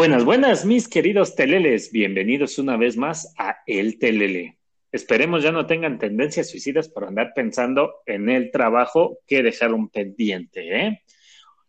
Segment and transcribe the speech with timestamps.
[0.00, 1.92] Buenas, buenas, mis queridos teleles.
[1.92, 4.56] Bienvenidos una vez más a El Telele.
[4.92, 10.86] Esperemos ya no tengan tendencias suicidas por andar pensando en el trabajo que dejaron pendiente,
[10.86, 11.02] ¿eh?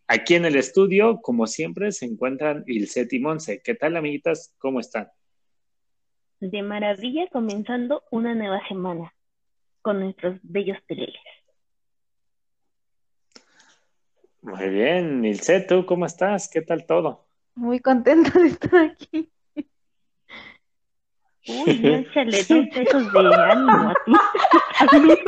[0.08, 3.62] Aquí en el estudio, como siempre, se encuentran Ilset y Monse.
[3.62, 4.56] ¿Qué tal, amiguitas?
[4.60, 5.10] ¿Cómo están?
[6.40, 9.14] De maravilla, comenzando una nueva semana
[9.82, 11.22] con nuestros bellos teleles.
[14.42, 16.50] Muy bien, Ilset, ¿tú cómo estás?
[16.50, 17.28] ¿Qué tal todo?
[17.54, 19.32] Muy contenta de estar aquí.
[21.48, 24.12] Uy, échale dos pesos de ánimo a ti.
[24.12, 25.22] es que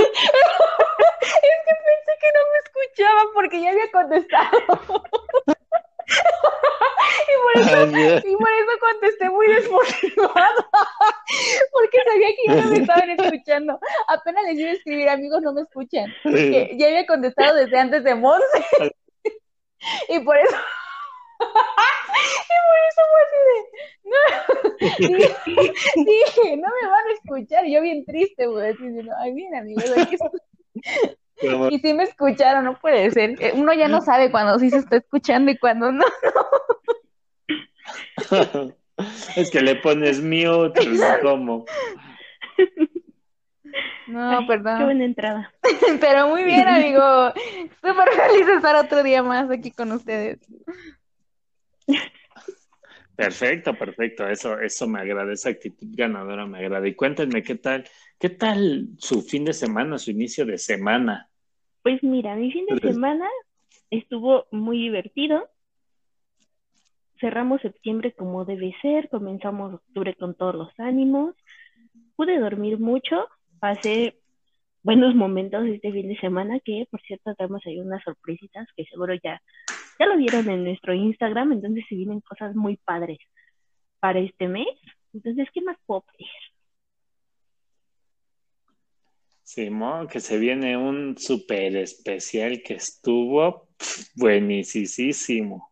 [1.85, 4.57] pensé que no me escuchaban porque ya había contestado.
[7.27, 10.69] y, por eso, y por eso contesté muy desmotivada.
[11.71, 13.79] porque sabía que ya no me estaban escuchando.
[14.07, 16.11] Apenas les iba a escribir, amigos, no me escuchan.
[16.23, 18.95] Ya había contestado desde antes de Monse.
[20.09, 20.55] Y por eso
[21.39, 23.59] y por eso fue así de,
[24.09, 24.19] no,
[26.05, 29.85] dije, no me van a escuchar, y yo bien triste, güey, diciendo, ay, bien, amigos,
[31.69, 33.41] y sí me escucharon, no puede ser.
[33.41, 36.05] Eh, uno ya no sabe cuando sí se está escuchando y cuando no.
[39.35, 40.89] es que le pones mute,
[41.21, 41.65] ¿cómo?
[44.07, 44.77] No, perdón.
[44.77, 45.53] Qué buena entrada.
[45.99, 47.33] Pero muy bien, amigo.
[47.81, 50.39] Súper feliz de estar otro día más aquí con ustedes.
[53.15, 54.27] Perfecto, perfecto.
[54.27, 56.87] Eso, eso me agrada, esa actitud ganadora me agrada.
[56.87, 57.85] Y cuéntenme qué tal,
[58.19, 61.29] qué tal su fin de semana, su inicio de semana.
[61.83, 63.27] Pues mira, mi fin de semana
[63.89, 65.49] estuvo muy divertido.
[67.19, 71.35] Cerramos septiembre como debe ser, comenzamos octubre con todos los ánimos.
[72.15, 73.27] Pude dormir mucho,
[73.63, 74.19] pasé
[74.81, 79.13] buenos momentos este fin de semana, que por cierto tenemos ahí unas sorpresitas que seguro
[79.23, 79.41] ya
[79.97, 83.19] ya lo vieron en nuestro Instagram, entonces se vienen cosas muy padres
[84.01, 84.67] para este mes.
[85.13, 86.27] Entonces, ¿qué más puedo pedir?
[89.43, 93.69] Simón, que se viene un súper especial que estuvo
[94.15, 95.71] buenísimo.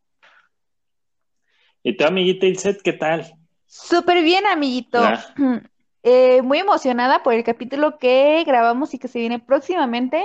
[1.84, 3.34] ¿Y tu amiguita Ilset, qué tal?
[3.66, 5.02] Súper bien, amiguito.
[6.04, 10.24] Eh, muy emocionada por el capítulo que grabamos y que se viene próximamente.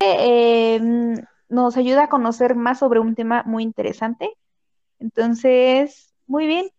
[0.00, 0.80] Eh,
[1.48, 4.30] nos ayuda a conocer más sobre un tema muy interesante.
[4.98, 6.70] Entonces, muy bien.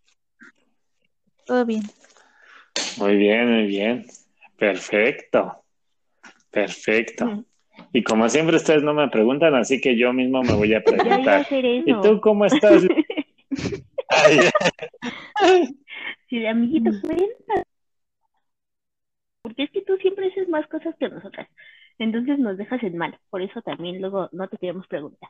[1.44, 1.82] Todo bien.
[2.98, 4.06] Muy bien, muy bien.
[4.56, 5.64] Perfecto.
[6.50, 7.44] Perfecto.
[7.92, 11.46] Y como siempre ustedes no me preguntan, así que yo mismo me voy a preguntar.
[11.50, 12.82] ¿Y tú cómo estás?
[16.32, 17.62] sí, de amiguito, cuenta.
[19.42, 21.46] Porque es que tú siempre haces más cosas que nosotras.
[21.98, 23.18] Entonces nos dejas en mal.
[23.28, 25.28] Por eso también luego no te queremos preguntar.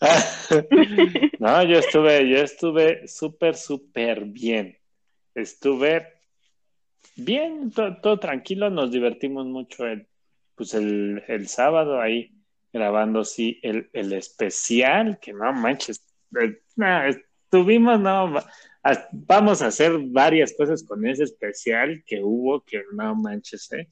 [1.40, 4.78] no, yo estuve, yo estuve súper, súper bien.
[5.34, 6.06] Estuve
[7.16, 10.06] bien, todo, tranquilo, nos divertimos mucho el,
[10.54, 12.32] pues el, el sábado ahí
[12.72, 16.04] grabando, sí, el, el especial, que no manches,
[16.40, 16.60] eh,
[17.08, 18.34] estuvimos, no,
[19.12, 23.88] vamos a hacer varias cosas con ese especial que hubo, que no manches, eh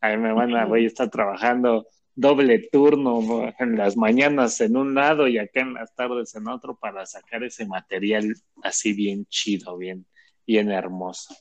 [0.00, 5.28] Ahí me van a, a estar trabajando doble turno en las mañanas en un lado
[5.28, 10.06] y acá en las tardes en otro para sacar ese material así bien chido, bien,
[10.46, 11.34] bien hermoso.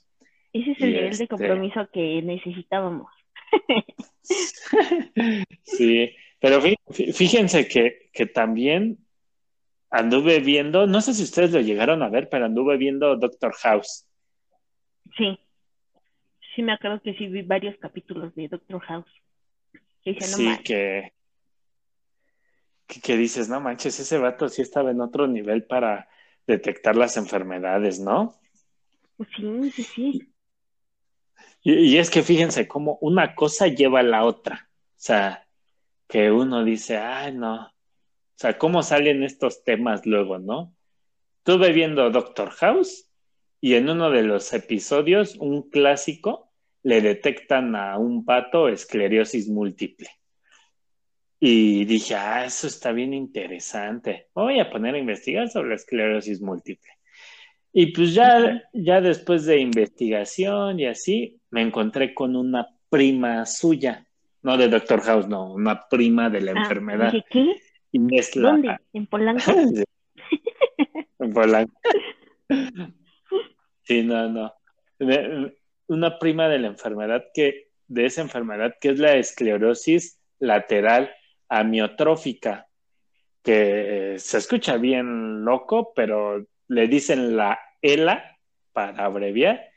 [0.54, 3.12] Ese es el nivel de este compromiso que necesitábamos.
[5.64, 6.62] sí, pero
[7.14, 9.05] fíjense que, que también
[9.90, 14.08] anduve viendo, no sé si ustedes lo llegaron a ver, pero anduve viendo Doctor House.
[15.18, 15.40] Sí
[16.56, 19.12] sí me acuerdo que sí vi varios capítulos de Doctor House.
[20.04, 21.14] sí, que,
[22.88, 26.08] que, dices, no manches, ese vato sí estaba en otro nivel para
[26.48, 28.36] detectar las enfermedades, ¿no?
[29.18, 30.32] Pues sí, sí, sí.
[31.62, 34.70] Y, es que fíjense cómo una cosa lleva a la otra.
[34.72, 35.48] O sea,
[36.08, 37.72] que uno dice, ay, no.
[38.36, 40.76] O sea, ¿cómo salen estos temas luego, no?
[41.38, 43.10] Estuve viendo Doctor House
[43.62, 46.52] y en uno de los episodios, un clásico,
[46.84, 50.10] le detectan a un pato esclerosis múltiple.
[51.40, 54.28] Y dije, ah, eso está bien interesante.
[54.34, 56.92] Voy a poner a investigar sobre la esclerosis múltiple.
[57.72, 64.06] Y pues ya, ya después de investigación y así, me encontré con una prima suya,
[64.44, 67.14] no de Doctor House, no, una prima de la ah, enfermedad.
[67.30, 67.56] ¿Qué?
[68.36, 68.78] ¿Dónde?
[68.94, 69.44] ¿En Polanco?
[71.20, 71.80] en Polanco.
[73.84, 74.54] Sí, no, no
[75.88, 81.14] una prima de la enfermedad que de esa enfermedad que es la esclerosis lateral
[81.50, 82.68] amiotrófica,
[83.44, 88.38] que se escucha bien loco, pero le dicen la ELA
[88.74, 89.70] para abreviar,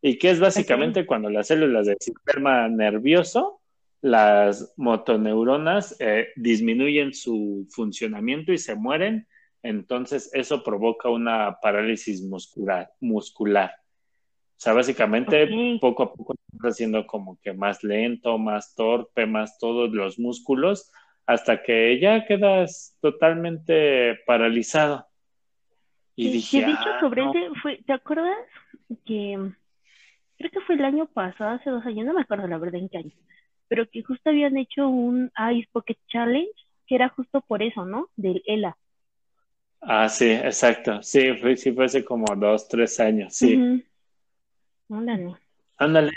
[0.00, 3.61] y que es básicamente cuando las células del sistema nervioso,
[4.02, 9.28] las motoneuronas, eh, disminuyen su funcionamiento y se mueren,
[9.62, 12.90] entonces eso provoca una parálisis muscular.
[13.00, 13.70] muscular.
[13.70, 15.48] O sea, básicamente
[15.80, 20.92] poco a poco está haciendo como que más lento, más torpe, más todos los músculos,
[21.26, 25.06] hasta que ya quedas totalmente paralizado.
[26.14, 28.36] Y dije, de hecho, ah, sobre ese, fue, ¿te acuerdas
[29.06, 29.38] que
[30.38, 32.88] creo que fue el año pasado, hace dos años, no me acuerdo la verdad en
[32.88, 33.12] qué año,
[33.72, 36.52] pero que justo habían hecho un Ice Pocket Challenge,
[36.86, 38.10] que era justo por eso, ¿no?
[38.16, 38.76] Del ELA.
[39.80, 41.02] Ah, sí, exacto.
[41.02, 43.58] Sí, fue, sí fue hace como dos, tres años, sí.
[44.90, 45.36] Ándale.
[45.78, 46.12] Ándale,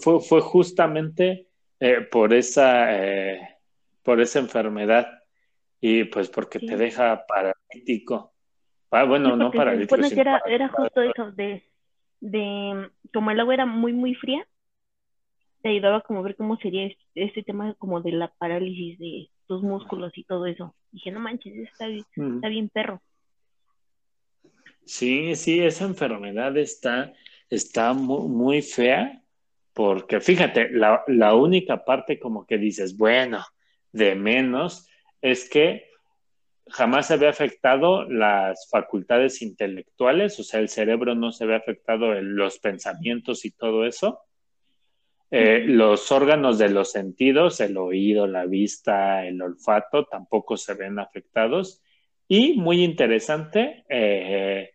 [0.00, 1.46] fue, fue justamente
[1.78, 3.58] eh, por esa eh,
[4.02, 5.22] por esa enfermedad
[5.80, 8.34] y pues porque te deja paralítico.
[8.90, 10.02] Ah, bueno, no paralítico.
[10.16, 11.62] era, era justo eso, de,
[12.18, 14.44] de como el agua era muy, muy fría,
[15.62, 19.28] te ayudaba como a ver cómo sería este, este, tema como de la parálisis de
[19.46, 20.74] tus músculos y todo eso.
[20.92, 23.02] Dije, no manches, está bien, está bien perro.
[24.84, 27.12] Sí, sí, esa enfermedad está,
[27.50, 29.22] está muy, muy fea,
[29.74, 33.44] porque fíjate, la, la única parte como que dices, bueno,
[33.92, 34.88] de menos
[35.20, 35.88] es que
[36.70, 42.14] jamás se ve afectado las facultades intelectuales, o sea, el cerebro no se ve afectado
[42.14, 44.20] en los pensamientos y todo eso.
[45.30, 50.98] Eh, los órganos de los sentidos, el oído, la vista, el olfato, tampoco se ven
[50.98, 51.82] afectados.
[52.26, 54.70] Y muy interesante, eh,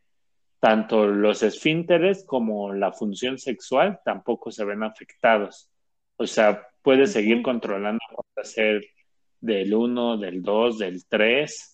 [0.59, 5.69] tanto los esfínteres como la función sexual tampoco se ven afectados.
[6.17, 7.99] O sea, puedes seguir controlando
[8.35, 8.85] hacer
[9.41, 11.73] del 1, del 2, del 3,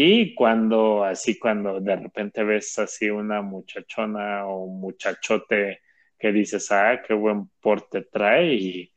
[0.00, 5.80] y cuando, así, cuando de repente ves así una muchachona o muchachote
[6.18, 8.92] que dices, ah, qué buen porte trae y,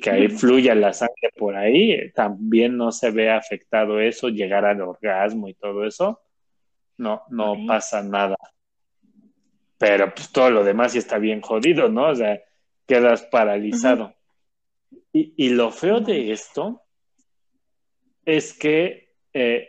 [0.00, 4.80] que ahí fluya la sangre por ahí, también no se ve afectado eso, llegar al
[4.80, 6.22] orgasmo y todo eso,
[6.96, 8.36] no, no pasa nada.
[9.76, 12.08] Pero pues todo lo demás sí está bien jodido, ¿no?
[12.08, 12.40] O sea,
[12.86, 14.14] quedas paralizado.
[15.12, 16.84] y, y, lo feo de esto
[18.24, 19.68] es que eh,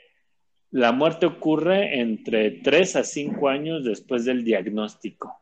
[0.72, 5.42] la muerte ocurre entre 3 a 5 años después del diagnóstico.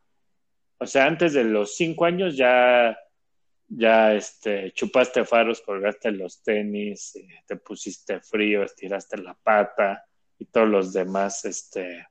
[0.78, 2.98] O sea, antes de los 5 años ya,
[3.68, 10.06] ya este, chupaste faros, colgaste los tenis, eh, te pusiste frío, estiraste la pata
[10.38, 12.08] y todos los demás, este,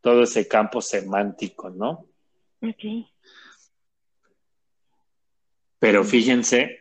[0.00, 2.08] todo ese campo semántico, ¿no?
[2.62, 3.08] Ok.
[5.78, 6.80] Pero fíjense,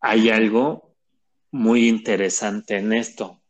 [0.00, 0.94] hay algo
[1.50, 3.40] muy interesante en esto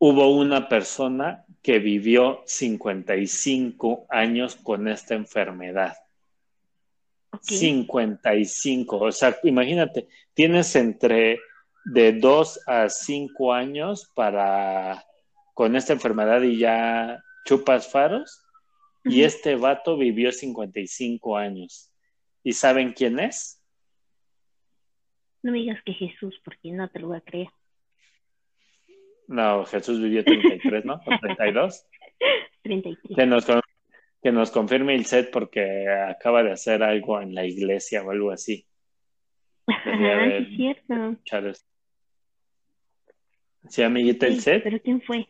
[0.00, 5.96] hubo una persona que vivió 55 años con esta enfermedad.
[7.42, 11.38] 55, o sea, imagínate, tienes entre
[11.84, 15.04] de 2 a 5 años para
[15.54, 18.42] con esta enfermedad y ya chupas faros.
[19.04, 21.90] Y este vato vivió 55 años.
[22.42, 23.62] ¿Y saben quién es?
[25.42, 27.48] No me digas que Jesús, porque no te lo voy a creer.
[29.30, 30.94] No, Jesús vivió 33, ¿no?
[30.94, 31.86] ¿O 32?
[32.62, 33.16] 33.
[33.16, 33.46] Que nos,
[34.20, 38.32] que nos confirme el set porque acaba de hacer algo en la iglesia o algo
[38.32, 38.66] así.
[39.68, 41.16] Ajá, es cierto.
[43.68, 44.64] Sí, amiguita, el set.
[44.64, 45.28] ¿Pero quién fue?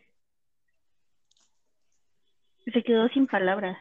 [2.73, 3.77] Se quedó sin palabras.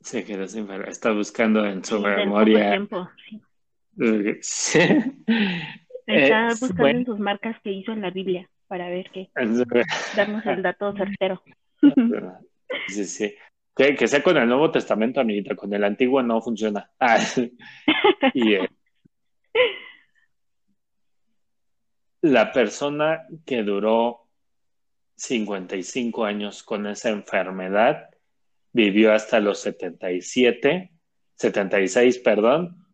[0.00, 0.90] Se quedó sin palabras.
[0.90, 2.72] Está buscando en su memoria.
[2.72, 3.40] Tiempo, sí.
[6.06, 9.30] Está buscando en sus marcas que hizo en la Biblia para ver qué.
[10.16, 11.42] Darnos el dato certero.
[12.88, 13.34] Sí, sí.
[13.76, 16.90] Que, sea con el Nuevo Testamento, amiguita, con el Antiguo no funciona.
[17.00, 17.18] Ah,
[18.32, 18.68] y, eh,
[22.22, 24.28] la persona que duró
[25.16, 28.10] 55 años con esa enfermedad
[28.72, 30.90] vivió hasta los 77,
[31.34, 32.85] 76, perdón,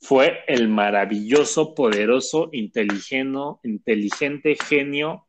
[0.00, 5.26] fue el maravilloso, poderoso, inteligente, genio,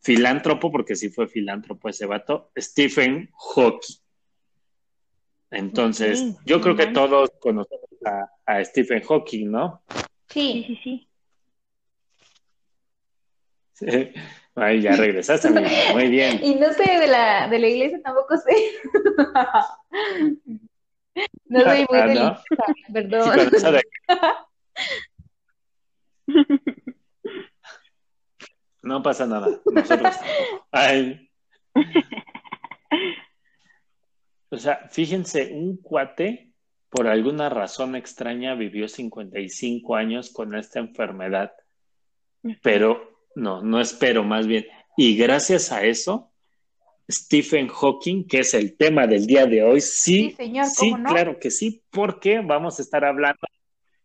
[0.00, 3.96] filántropo, porque sí fue filántropo ese vato, Stephen Hawking.
[5.50, 7.88] Entonces, yo creo que todos conocemos
[8.46, 9.82] a, Stephen Hawking, ¿no?
[10.28, 11.08] Sí, sí, sí.
[13.74, 14.12] sí.
[14.54, 15.50] Ahí ya regresaste,
[15.92, 16.40] muy bien.
[16.42, 18.54] Y no sé de la, de la iglesia tampoco sé.
[21.46, 22.42] No soy muy ah,
[22.92, 23.32] perdón.
[28.82, 29.48] no pasa nada.
[29.72, 30.16] Nosotros
[30.70, 31.30] Ay.
[34.50, 36.52] O sea, fíjense, un cuate,
[36.88, 41.52] por alguna razón extraña, vivió 55 años con esta enfermedad.
[42.62, 44.66] Pero, no, no espero, más bien.
[44.96, 46.32] Y gracias a eso,
[47.10, 51.38] Stephen Hawking, que es el tema del día de hoy, sí, sí, señor, sí claro
[51.38, 53.46] que sí, porque vamos a estar hablando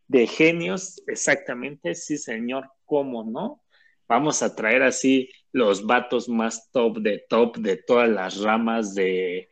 [0.08, 3.64] de genios, exactamente, sí, señor, cómo no.
[4.08, 9.50] Vamos a traer así los vatos más top de top de todas las ramas de,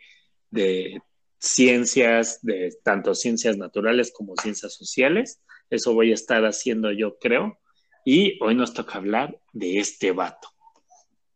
[0.52, 1.02] de
[1.40, 5.42] ciencias, de tanto ciencias naturales como ciencias sociales.
[5.70, 7.58] Eso voy a estar haciendo yo, creo.
[8.04, 10.50] Y hoy nos toca hablar de este vato.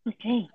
[0.05, 0.51] Ok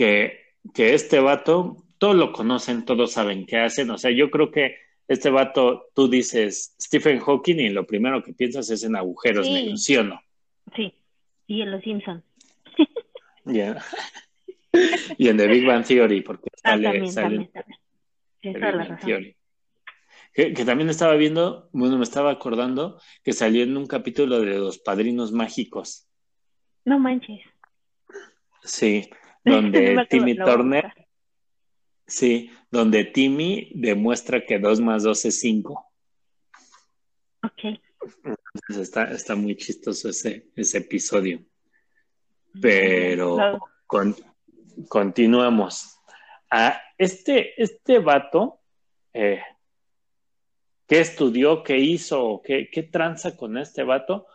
[0.00, 3.90] que, este vato, todos lo conocen, todos saben qué hacen.
[3.90, 4.76] O sea, yo creo que
[5.08, 9.84] este vato, tú dices Stephen Hawking y lo primero que piensas es en agujeros negros,
[9.84, 10.20] ¿sí o no?
[10.74, 10.94] Sí,
[11.46, 12.24] y en Los Simpsons.
[13.44, 17.50] y en The Big Bang Theory, porque ah, sale, sale
[18.42, 19.36] también,
[20.32, 24.58] Que, que, también estaba viendo, bueno, me estaba acordando que salió en un capítulo de
[24.58, 26.08] Los Padrinos Mágicos.
[26.86, 27.42] No manches.
[28.62, 29.10] Sí,
[29.44, 30.92] donde Timmy Turner,
[32.06, 35.86] sí, donde Timmy demuestra que 2 más 2 es 5.
[37.42, 37.80] Ok.
[38.68, 41.44] está, está muy chistoso ese, ese episodio.
[42.60, 43.58] Pero
[44.88, 45.98] continuamos.
[46.50, 48.60] Ah, este, este vato,
[49.12, 49.40] eh,
[50.86, 51.62] ¿qué estudió?
[51.62, 52.42] ¿Qué hizo?
[52.44, 54.26] ¿Qué, ¿Qué tranza con este vato?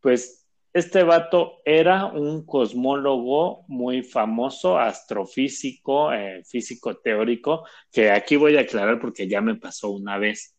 [0.00, 0.39] Pues
[0.72, 8.60] este vato era un cosmólogo muy famoso, astrofísico, eh, físico teórico, que aquí voy a
[8.60, 10.54] aclarar porque ya me pasó una vez,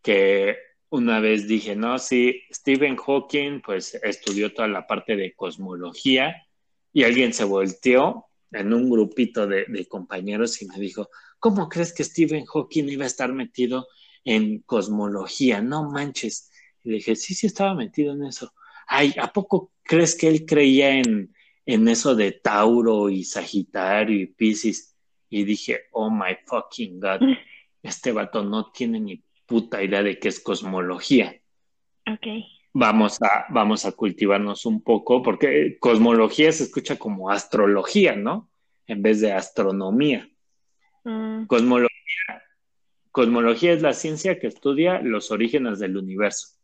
[0.00, 0.56] que
[0.88, 6.46] una vez dije, no, sí, Stephen Hawking pues estudió toda la parte de cosmología
[6.92, 12.04] y alguien se volteó en un grupito de, compañeros y me dijo, ¿cómo crees que
[12.04, 13.86] Stephen Hawking iba a estar metido
[14.24, 15.60] en cosmología?
[15.60, 16.50] No manches.
[16.82, 18.52] Y dije, sí, sí estaba metido en eso
[18.86, 21.34] ay, ¿a poco crees que él creía en,
[21.66, 24.96] en eso de Tauro y Sagitario y Pisces?
[25.28, 27.20] Y dije, oh my fucking God,
[27.82, 31.40] este vato no tiene ni puta idea de qué es cosmología.
[32.10, 32.26] Ok.
[32.74, 38.50] Vamos a, vamos a cultivarnos un poco, porque cosmología se escucha como astrología, ¿no?
[38.86, 40.28] En vez de astronomía.
[41.04, 41.46] Mm.
[41.46, 42.42] Cosmología,
[43.10, 46.61] cosmología es la ciencia que estudia los orígenes del universo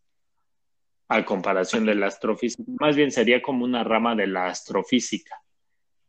[1.08, 2.62] a comparación de la astrofísica.
[2.78, 5.42] Más bien sería como una rama de la astrofísica.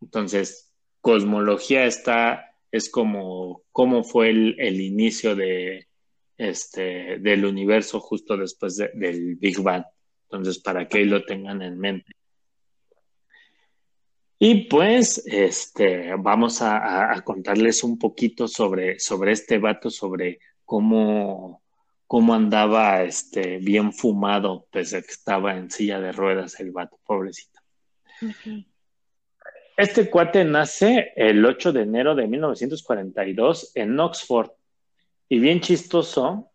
[0.01, 5.87] Entonces, cosmología está, es como cómo fue el, inicio de,
[6.37, 9.85] este, del universo justo después del Big Bang.
[10.23, 12.11] Entonces, para que lo tengan en mente.
[14.37, 21.61] Y pues, este, vamos a, a, contarles un poquito sobre, sobre este vato, sobre cómo,
[22.09, 27.59] cómo andaba este, bien fumado, pese que estaba en silla de ruedas el vato, pobrecito.
[29.77, 34.49] Este cuate nace el 8 de enero de 1942 en Oxford.
[35.29, 36.49] Y bien chistoso,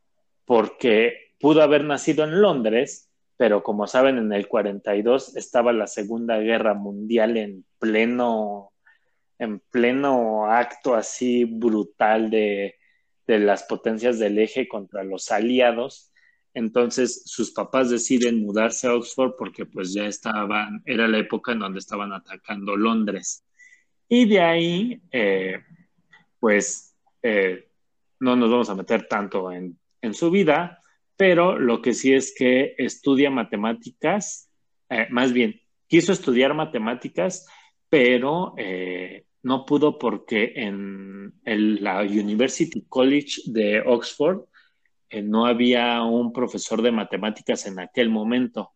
[0.44, 6.36] porque pudo haber nacido en Londres, pero como saben, en el 42 estaba la Segunda
[6.38, 8.72] Guerra Mundial en pleno,
[9.38, 12.74] en pleno acto así brutal de,
[13.26, 16.12] de las potencias del eje contra los aliados.
[16.52, 21.60] Entonces sus papás deciden mudarse a Oxford porque pues ya estaban, era la época en
[21.60, 23.44] donde estaban atacando Londres.
[24.08, 25.60] Y de ahí, eh,
[26.38, 27.68] pues eh,
[28.20, 30.80] no nos vamos a meter tanto en, en, su vida,
[31.16, 34.50] pero lo que sí es que estudia matemáticas,
[34.90, 37.46] eh, más bien, quiso estudiar matemáticas,
[37.88, 38.54] pero
[39.44, 44.44] no pudo porque en la University College de Oxford
[45.14, 48.72] eh, no había un profesor de matemáticas en aquel momento.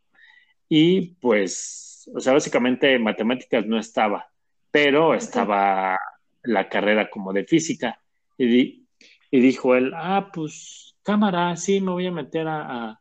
[0.69, 4.31] Y pues, o sea, básicamente matemáticas no estaba,
[4.71, 5.99] pero estaba
[6.45, 8.01] la carrera como de física.
[8.37, 8.87] Y,
[9.33, 13.01] dijo él, ah, pues cámara, sí, me voy a meter a,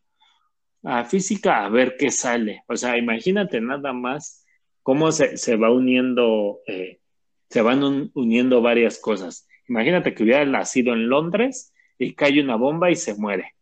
[1.08, 2.64] física a ver qué sale.
[2.68, 4.46] O sea, imagínate nada más
[4.82, 7.02] cómo se, va uniendo eh,
[7.50, 9.48] se van uniendo varias cosas.
[9.68, 13.56] Imagínate que hubiera nacido en Londres y cae una bomba y se muere.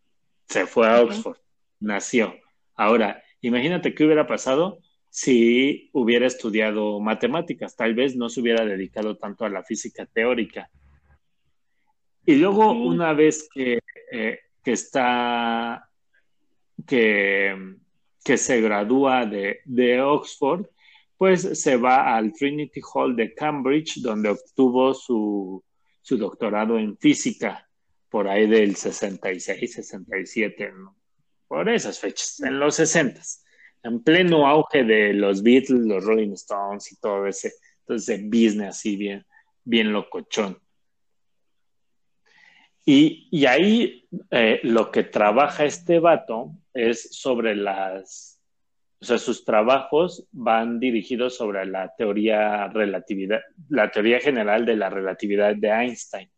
[0.47, 1.37] Se fue a Oxford,
[1.79, 2.35] nació.
[2.75, 7.75] Ahora, imagínate qué hubiera pasado si hubiera estudiado matemáticas.
[7.75, 10.69] Tal vez no se hubiera dedicado tanto a la física teórica.
[12.25, 13.79] Y luego, una vez que,
[14.11, 15.89] eh, que está,
[16.85, 17.75] que,
[18.23, 20.65] que se gradúa de, de, Oxford,
[21.17, 25.63] pues se va al Trinity Hall de Cambridge, donde obtuvo su,
[26.09, 27.67] doctorado en física,
[28.09, 30.73] por ahí del 66, 67,
[31.47, 33.21] por esas fechas, en los 60,
[33.83, 38.95] en pleno auge de los Beatles, los Rolling Stones y todo ese, entonces business así
[38.97, 39.25] bien,
[39.63, 40.59] bien locochón.
[42.85, 48.34] Y, y ahí eh, lo que trabaja este vato es sobre las,
[49.05, 54.89] o sea, sus trabajos van dirigidos sobre la teoría relatividad, la teoría general de la
[54.89, 56.31] relatividad de Einstein.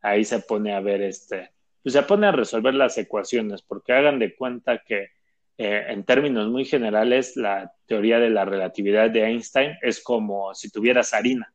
[0.00, 4.18] Ahí se pone a ver este, pues se pone a resolver las ecuaciones, porque hagan
[4.18, 5.10] de cuenta que
[5.58, 10.72] eh, en términos muy generales la teoría de la relatividad de Einstein es como si
[10.72, 11.54] tuvieras harina,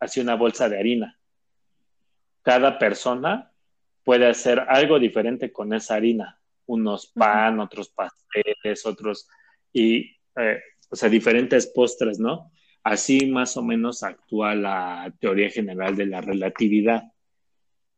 [0.00, 1.18] así una bolsa de harina.
[2.40, 3.52] Cada persona
[4.02, 9.28] puede hacer algo diferente con esa harina, unos pan, otros pasteles, otros,
[9.74, 12.50] y, eh, o sea, diferentes postres, ¿no?
[12.82, 17.02] Así más o menos actúa la teoría general de la relatividad,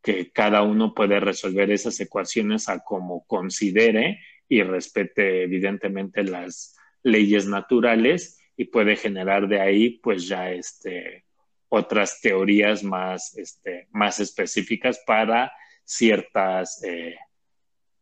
[0.03, 7.47] que cada uno puede resolver esas ecuaciones a como considere y respete evidentemente las leyes
[7.47, 11.27] naturales y puede generar de ahí pues ya este
[11.69, 15.53] otras teorías más, este, más específicas para
[15.85, 17.17] ciertas, eh,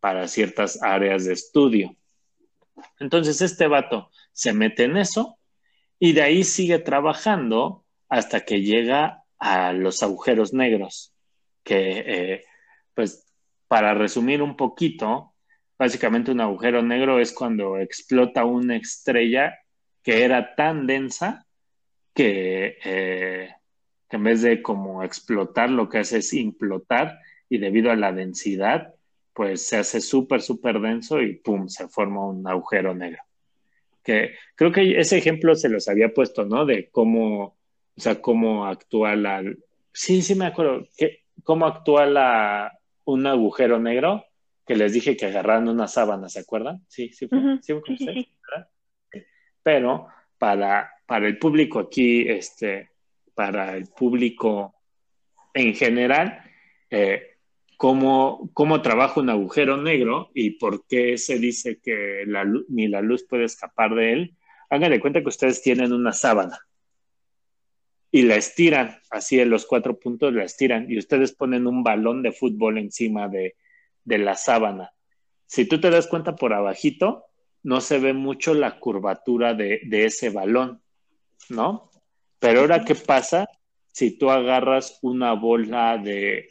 [0.01, 1.97] para ciertas áreas de estudio.
[2.99, 5.39] Entonces este vato se mete en eso
[5.99, 11.15] y de ahí sigue trabajando hasta que llega a los agujeros negros,
[11.63, 12.45] que eh,
[12.95, 13.27] pues
[13.69, 15.35] para resumir un poquito,
[15.79, 19.59] básicamente un agujero negro es cuando explota una estrella
[20.03, 21.47] que era tan densa
[22.15, 23.55] que, eh,
[24.09, 28.13] que en vez de como explotar, lo que hace es implotar y debido a la
[28.13, 28.94] densidad,
[29.35, 33.23] pues se hace súper, súper denso y pum, se forma un agujero negro.
[34.03, 36.65] Que creo que ese ejemplo se los había puesto, ¿no?
[36.65, 37.57] De cómo,
[37.97, 39.43] o sea, cómo actúa la...
[39.93, 44.25] Sí, sí me acuerdo, que, cómo actúa la, un agujero negro,
[44.67, 46.85] que les dije que agarraron una sábana, ¿se acuerdan?
[46.89, 47.29] Sí, sí,
[47.61, 48.29] sí, sí,
[49.63, 52.91] Pero para, para el público aquí, este,
[53.35, 54.75] para el público
[55.53, 56.41] en general,
[56.91, 57.34] eh,
[57.77, 62.25] cómo, cómo trabaja un agujero negro y por qué se dice que
[62.69, 64.35] ni la luz puede escapar de él,
[64.71, 66.59] hagan de cuenta que ustedes tienen una sábana
[68.15, 72.23] y la estiran, así en los cuatro puntos la estiran y ustedes ponen un balón
[72.23, 73.57] de fútbol encima de,
[74.05, 74.93] de la sábana.
[75.47, 77.25] Si tú te das cuenta por abajito,
[77.65, 80.81] no se ve mucho la curvatura de, de ese balón,
[81.49, 81.91] ¿no?
[82.39, 83.49] Pero ahora, ¿qué pasa
[83.95, 86.49] si tú agarras una bola de,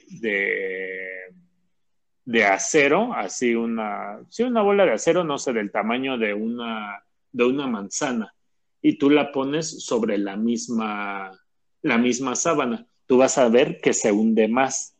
[2.24, 7.04] de, acero, así una, sí, una bola de acero, no sé, del tamaño de una,
[7.34, 8.34] de una manzana,
[8.82, 11.38] y tú la pones sobre la misma,
[11.82, 14.96] la misma sábana, tú vas a ver que se hunde más.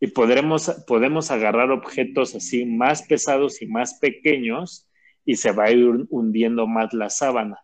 [0.00, 4.88] Y podremos, podemos agarrar objetos así más pesados y más pequeños
[5.26, 7.58] y se va a ir hundiendo más la sábana.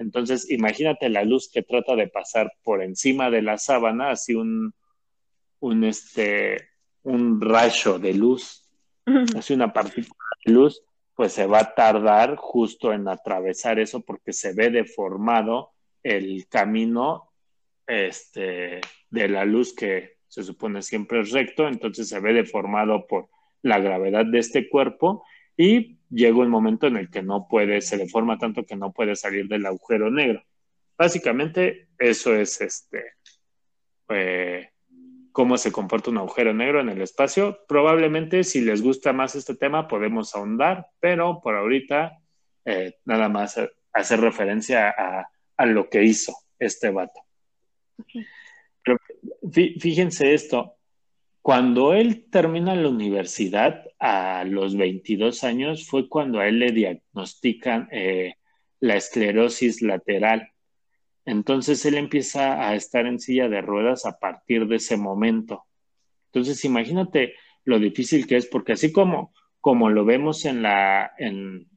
[0.00, 4.72] Entonces, imagínate la luz que trata de pasar por encima de la sábana, así un,
[5.60, 6.70] un, este,
[7.02, 8.66] un rayo de luz,
[9.36, 10.82] así una partícula de luz,
[11.14, 17.30] pues se va a tardar justo en atravesar eso porque se ve deformado el camino
[17.86, 23.28] este, de la luz que se supone siempre es recto, entonces se ve deformado por
[23.60, 25.22] la gravedad de este cuerpo
[25.60, 29.14] y llega un momento en el que no puede, se deforma tanto que no puede
[29.14, 30.42] salir del agujero negro.
[30.96, 33.12] Básicamente, eso es este
[34.08, 34.70] eh,
[35.32, 37.58] cómo se comporta un agujero negro en el espacio.
[37.68, 42.18] Probablemente, si les gusta más este tema, podemos ahondar, pero por ahorita
[42.64, 43.60] eh, nada más
[43.92, 47.20] hacer referencia a, lo que hizo este vato.
[49.52, 50.78] fíjense esto,
[51.42, 57.88] cuando él termina la universidad a los 22 años fue cuando a él le diagnostican
[57.92, 58.34] eh,
[58.78, 60.50] la esclerosis lateral.
[61.24, 65.64] Entonces él empieza a estar en silla de ruedas a partir de ese momento.
[66.26, 71.68] Entonces imagínate lo difícil que es, porque así como, como lo vemos en, la, en,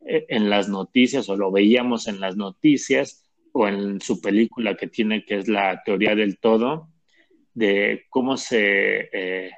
[0.00, 5.24] en las noticias o lo veíamos en las noticias o en su película que tiene
[5.24, 6.88] que es la teoría del todo,
[7.58, 9.50] de cómo se, eh,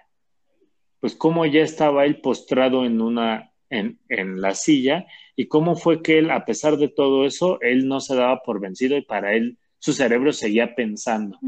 [1.01, 6.03] pues cómo ya estaba él postrado en una, en, en, la silla y cómo fue
[6.03, 9.35] que él, a pesar de todo eso, él no se daba por vencido y para
[9.35, 11.39] él su cerebro seguía pensando.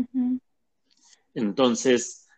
[1.35, 2.29] Entonces,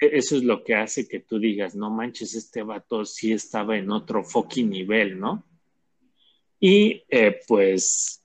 [0.00, 3.76] e, eso es lo que hace que tú digas, no manches, este vato sí estaba
[3.76, 5.44] en otro fucking nivel, ¿no?
[6.60, 8.24] Y eh, pues,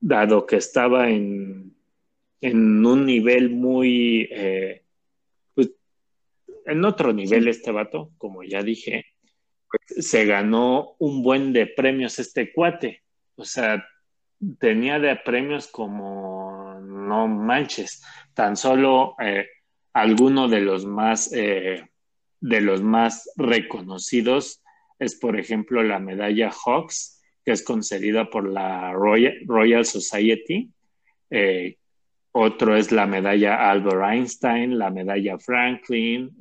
[0.00, 1.77] dado que estaba en,
[2.40, 4.82] en un nivel muy, eh,
[5.54, 5.70] pues,
[6.66, 9.06] en otro nivel este vato, como ya dije,
[9.70, 13.02] pues, se ganó un buen de premios este cuate.
[13.36, 13.84] O sea,
[14.58, 18.02] tenía de premios como no manches,
[18.34, 19.46] tan solo eh,
[19.92, 21.88] alguno de los más eh,
[22.40, 24.62] de los más reconocidos
[24.98, 30.70] es por ejemplo la medalla Hawks que es concedida por la Royal, Society
[31.30, 31.77] eh,
[32.38, 36.36] otro es la medalla Albert Einstein la medalla Franklin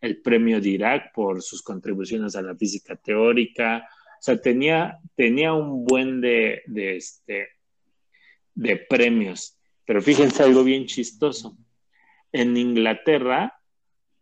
[0.00, 5.84] el premio Dirac por sus contribuciones a la física teórica o sea, tenía, tenía un
[5.84, 7.50] buen de, de, este,
[8.54, 9.56] de premios.
[9.84, 11.56] Pero fíjense algo bien chistoso.
[12.32, 13.60] En Inglaterra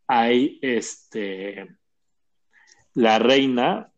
[0.06, 1.66] hay este,
[2.92, 3.90] la reina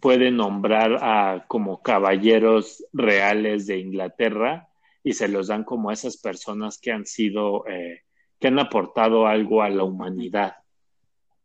[0.00, 4.68] puede nombrar a como caballeros reales de Inglaterra
[5.04, 8.02] y se los dan como a esas personas que han sido, eh,
[8.38, 10.56] que han aportado algo a la humanidad,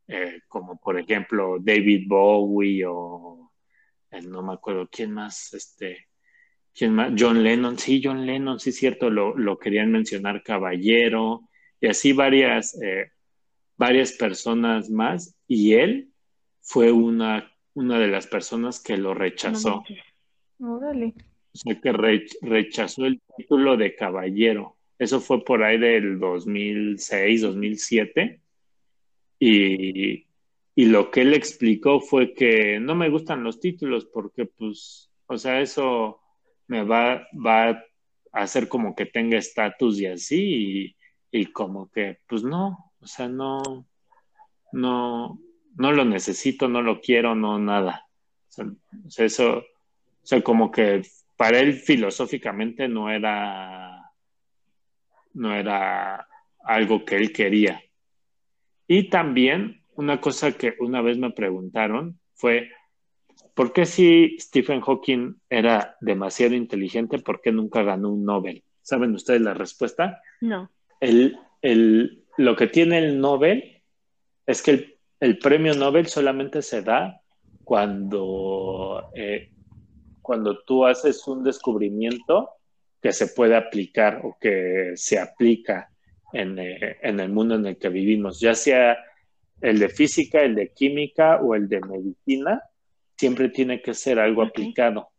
[0.08, 3.52] eh, como por ejemplo David Bowie o
[4.26, 6.08] no me acuerdo quién más, este,
[6.74, 12.13] quién más, John Lennon, sí, John Lennon, sí, cierto, lo, querían mencionar caballero, y así
[12.13, 13.12] varias, eh,
[13.78, 16.12] varias personas más, y él
[16.62, 19.84] fue una, una de las personas que lo rechazó.
[20.60, 21.13] Órale.
[21.58, 21.91] O sea, que
[22.41, 24.78] rechazó el título de caballero.
[25.00, 28.41] Eso fue por ahí del 2006, 2007.
[29.39, 30.28] Y,
[30.76, 35.36] y lo que él explicó fue que no me gustan los títulos porque, pues, o
[35.36, 36.20] sea, eso
[36.67, 37.84] me va, va a
[38.32, 40.96] hacer como que tenga estatus y así,
[41.32, 43.88] y, como que, pues no, o sea, no,
[44.72, 45.39] no,
[45.76, 48.08] no lo necesito, no lo quiero, no nada.
[48.46, 49.63] O sea, eso, o
[50.22, 51.02] sea, como que
[51.38, 54.12] para él filosóficamente no era,
[55.34, 56.28] no era
[56.63, 57.82] algo que él quería.
[58.88, 62.71] Y también una cosa que una vez me preguntaron fue,
[63.54, 68.63] ¿por qué si Stephen Hawking era demasiado inteligente, por qué nunca ganó un Nobel?
[68.82, 70.21] ¿Saben ustedes la respuesta?
[70.41, 70.71] No.
[71.00, 73.84] El, el, lo que tiene el Nobel
[74.45, 77.21] es que el, el premio Nobel solamente se da
[77.63, 79.52] cuando, eh,
[80.28, 82.50] cuando tú haces un descubrimiento
[83.02, 85.90] que se puede aplicar o que se aplica
[86.34, 88.98] en, eh, en el mundo en el que vivimos, ya sea
[89.62, 92.62] el de física, el de química o el de medicina,
[93.16, 95.12] siempre tiene que ser algo aplicado.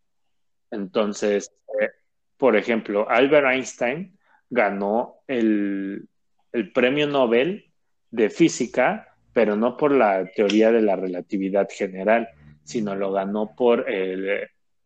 [0.70, 1.88] Entonces, eh,
[2.36, 4.18] por ejemplo, Albert Einstein
[4.50, 6.06] ganó el,
[6.74, 7.72] premio Nobel
[8.10, 12.28] de física, pero no por la teoría de la relatividad general,
[12.62, 13.86] sino lo ganó por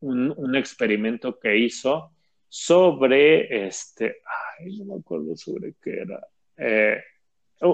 [0.03, 2.13] un, experimento que hizo
[2.49, 4.17] sobre este,
[4.59, 6.27] ay, no me acuerdo sobre qué era.
[6.57, 7.03] Eh,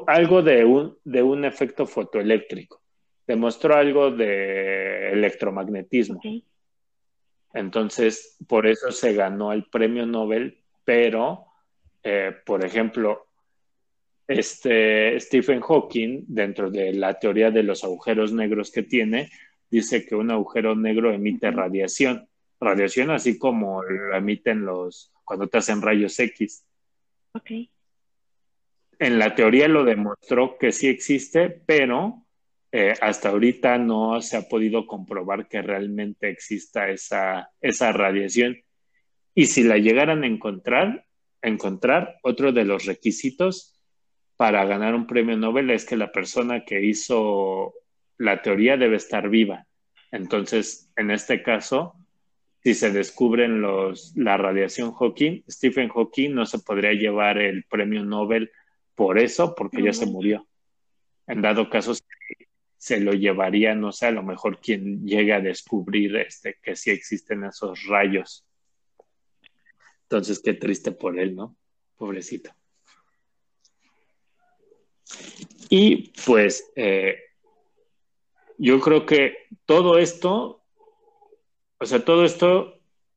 [0.07, 2.81] algo de un, de un efecto fotoeléctrico.
[3.27, 6.21] Demostró algo de electromagnetismo.
[7.55, 11.47] Entonces, por eso se ganó el premio Nobel, pero,
[12.03, 13.27] eh, por ejemplo,
[14.27, 19.31] este Stephen Hawking, dentro de la teoría de los agujeros negros que tiene,
[19.71, 22.29] dice que un agujero negro emite radiación.
[22.61, 26.65] Radiación así como lo emiten los, cuando te hacen rayos X.
[27.33, 27.51] Ok
[28.99, 32.25] en la teoría lo demostró que sí existe, pero
[32.73, 38.59] eh, hasta ahorita no se ha podido comprobar que realmente exista esa, esa radiación.
[39.35, 41.07] Y si la llegaran a encontrar,
[41.43, 43.81] encontrar, otro de los requisitos
[44.37, 47.75] para ganar un premio Nobel es que la persona que hizo
[48.19, 49.67] la teoría debe estar viva.
[50.11, 51.95] Entonces, en este caso,
[52.63, 58.05] si se descubren los, la radiación Hawking, Stephen Hawking no se podría llevar el premio
[58.05, 58.51] Nobel
[58.95, 60.47] por eso, porque ya se murió.
[61.27, 61.95] En dado caso,
[62.77, 66.91] se lo llevaría, no sé, a lo mejor quien llegue a descubrir este, que sí
[66.91, 68.45] existen esos rayos.
[70.03, 71.57] Entonces, qué triste por él, ¿no?
[71.97, 72.51] Pobrecito.
[75.69, 77.28] Y pues, eh,
[78.59, 80.65] yo creo que todo esto,
[81.79, 82.75] o sea, todo esto,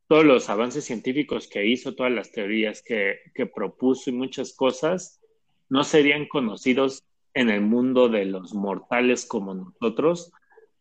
[0.08, 3.18] todos los avances científicos que hizo, todas las teorías que,
[3.54, 5.20] propuso y muchas cosas,
[5.68, 10.32] no serían conocidos en el mundo de los mortales como nosotros,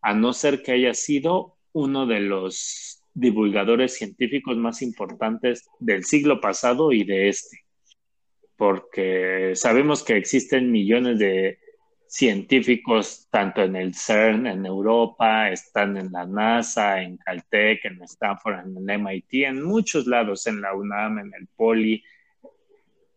[0.03, 6.41] a no ser que haya sido uno de los divulgadores científicos más importantes del siglo
[6.41, 7.65] pasado y de este,
[8.57, 11.59] porque sabemos que existen millones de
[12.11, 18.67] científicos tanto en el CERN en Europa, están en la NASA, en Caltech, en Stanford,
[18.67, 22.03] en el MIT, en muchos lados, en la UNAM, en el Poli,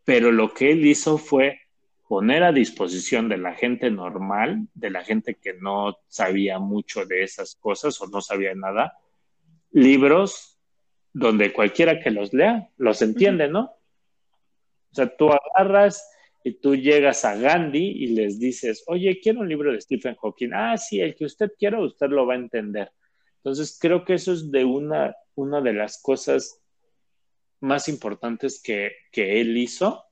[0.04, 1.62] pero lo que él hizo fue
[2.08, 7.24] poner a disposición de la gente normal, de la gente que no sabía mucho de
[7.24, 9.00] esas cosas o no sabía nada,
[9.72, 10.60] libros
[11.14, 13.72] donde cualquiera que los lea los entiende, ¿no?
[14.92, 16.08] O sea, tú agarras
[16.44, 20.52] y tú llegas a Gandhi y les dices, oye, quiero un libro de Stephen Hawking.
[20.54, 22.92] Ah, sí, el que usted quiera, usted lo va a entender.
[23.38, 26.62] Entonces, creo que eso es de una, una de las cosas
[27.62, 30.04] más importantes que, que él hizo.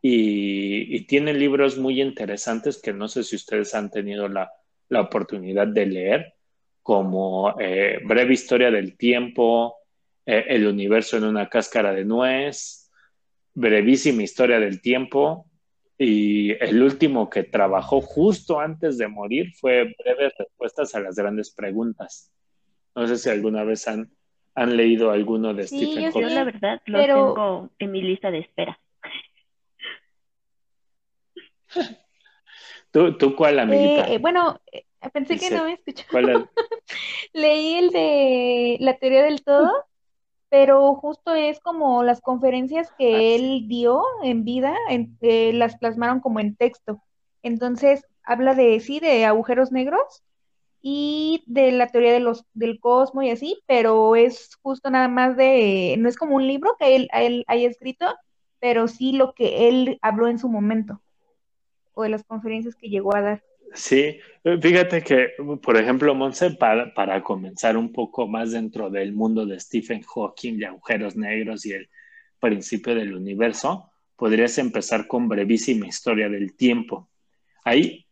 [0.00, 4.52] Y, tiene libros muy interesantes que no sé si ustedes han tenido la,
[4.88, 6.34] la oportunidad de leer,
[6.82, 9.78] como eh, Breve Historia del Tiempo,
[10.24, 12.88] eh, El Universo en una cáscara de nuez,
[13.54, 15.46] Brevísima Historia del Tiempo,
[15.98, 21.50] y el último que trabajó justo antes de morir fue breves respuestas a las grandes
[21.50, 22.30] preguntas.
[22.94, 24.10] No sé si alguna vez han,
[24.54, 26.20] han leído alguno de Stephen Hawking.
[26.20, 28.78] Yo la verdad lo tengo en mi lista de espera.
[32.90, 34.08] ¿Tú, tú cuál, amiguita?
[34.08, 36.48] Eh, eh, bueno, eh, pensé que no me escuchaba.
[37.32, 39.84] Leí el de la teoría del todo
[40.48, 46.40] pero justo es como las conferencias que él dio en vida, eh, las plasmaron como
[46.40, 47.02] en texto.
[47.42, 50.22] Entonces, habla de, sí, de agujeros negros
[50.82, 55.36] y de la teoría de los, del cosmos y así, pero es justo nada más
[55.36, 58.06] de, no es como un libro que él, él haya escrito,
[58.60, 61.00] pero sí lo que él habló en su momento,
[61.94, 63.42] o de las conferencias que llegó a dar.
[63.76, 69.44] Sí, fíjate que, por ejemplo, Monse, para, para, comenzar un poco más dentro del mundo
[69.44, 71.90] de Stephen Hawking y agujeros negros y el
[72.40, 77.10] principio del universo, podrías empezar con brevísima historia del tiempo.
[77.64, 78.06] Ahí,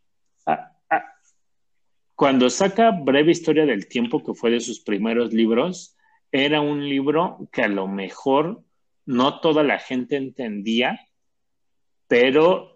[2.14, 5.96] cuando saca breve historia del tiempo, que fue de sus primeros libros,
[6.31, 8.62] era un libro que a lo mejor
[9.07, 11.00] no toda la gente entendía,
[12.07, 12.74] pero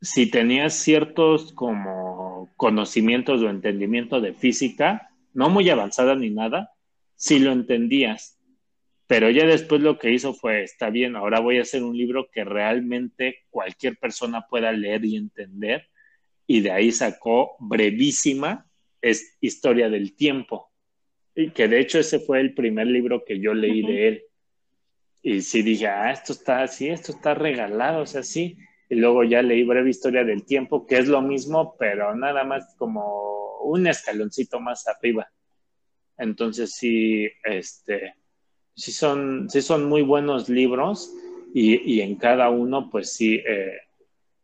[0.00, 6.72] si tenías ciertos como conocimientos o entendimiento de física, no muy avanzada ni nada,
[7.16, 8.38] sí lo entendías.
[9.06, 12.30] Pero ya después lo que hizo fue, está bien, ahora voy a hacer un libro
[12.32, 15.88] que realmente cualquier persona pueda leer y entender.
[16.46, 18.66] Y de ahí sacó brevísima
[19.02, 20.70] es Historia del Tiempo.
[21.34, 24.22] Y que de hecho ese fue el primer libro que yo leí de él.
[25.22, 28.56] Y sí dije, ah, esto está así, esto está regalado, o sea, sí
[28.90, 32.74] y luego ya leí Breve Historia del Tiempo, que es lo mismo, pero nada más
[32.76, 35.30] como un escaloncito más arriba.
[36.18, 38.16] Entonces sí, este,
[38.74, 41.14] sí son, sí son muy buenos libros
[41.54, 43.78] y, en cada uno, pues sí, eh,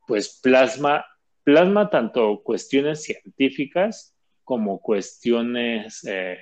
[0.06, 1.04] pues plasma,
[1.42, 6.38] plasma tanto cuestiones científicas como cuestiones eh,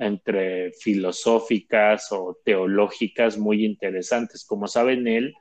[0.00, 4.44] entre filosóficas o teológicas muy interesantes.
[4.44, 5.32] Como saben, él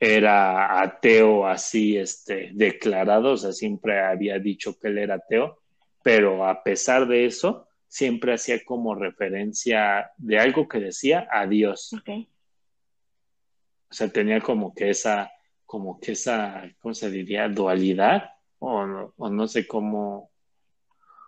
[0.00, 5.60] era ateo así, este, declarado, o sea, siempre había dicho que él era ateo,
[6.02, 11.92] pero a pesar de eso, siempre hacía como referencia de algo que decía a Dios.
[11.92, 15.30] O sea, tenía como que esa,
[15.66, 17.48] como que esa, ¿cómo se diría?
[17.48, 20.30] Dualidad, o no, o no sé cómo,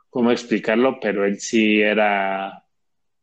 [0.09, 2.65] cómo explicarlo, pero él sí era,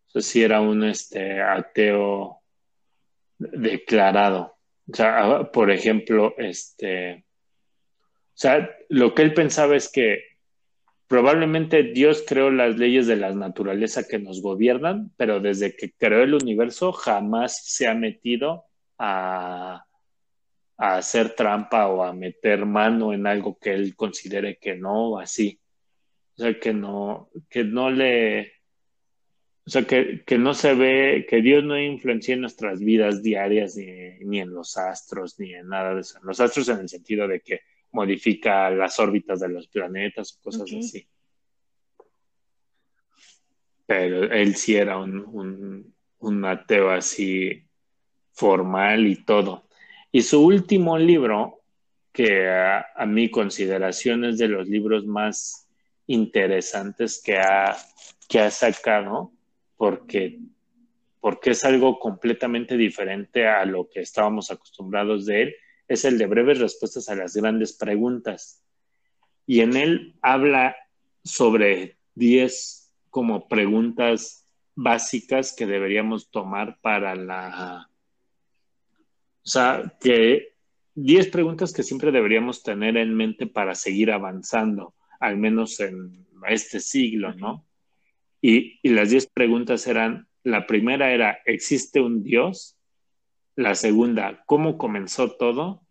[0.07, 2.43] sí era un este, ateo
[3.39, 4.58] declarado.
[4.91, 7.25] O sea, ah, por ejemplo, este,
[8.29, 10.23] o sea, lo que él pensaba es que
[11.07, 16.23] probablemente Dios creó las leyes de la naturaleza que nos gobiernan, pero desde que creó
[16.23, 18.65] el universo jamás se ha metido
[18.97, 19.85] a,
[20.77, 25.19] a hacer trampa o a meter mano en algo que él considere que no, o
[25.19, 25.59] así.
[26.37, 28.53] O sea, que no, que no le,
[29.69, 34.39] o sea, que, no se ve, que Dios no influencia en nuestras vidas diarias, ni,
[34.39, 36.17] en los astros, ni en nada de eso.
[36.17, 40.41] En los astros en el sentido de que modifica las órbitas de los planetas o
[40.41, 41.07] cosas así.
[43.85, 47.63] Pero él sí era un, un, ateo así
[48.31, 49.67] formal y todo.
[50.11, 51.61] Y su último libro,
[52.11, 55.69] que a, a mi consideración es de los libros más
[56.07, 57.77] interesantes que ha,
[58.27, 59.31] que ha sacado,
[59.79, 60.41] porque,
[61.21, 65.55] porque es algo completamente diferente a lo que estábamos acostumbrados de él,
[65.87, 68.61] es el de breves respuestas a las grandes preguntas.
[69.47, 70.75] Y en él habla
[71.23, 77.89] sobre 10 como preguntas básicas que deberíamos tomar para la...
[79.45, 80.55] O sea, que
[80.95, 86.81] 10 preguntas que siempre deberíamos tener en mente para seguir avanzando, al menos en este
[86.81, 87.68] siglo, ¿no?
[88.41, 92.77] Y, las 10 preguntas eran, la primera era, ¿existe un Dios?
[93.55, 95.81] La segunda, ¿cómo comenzó todo?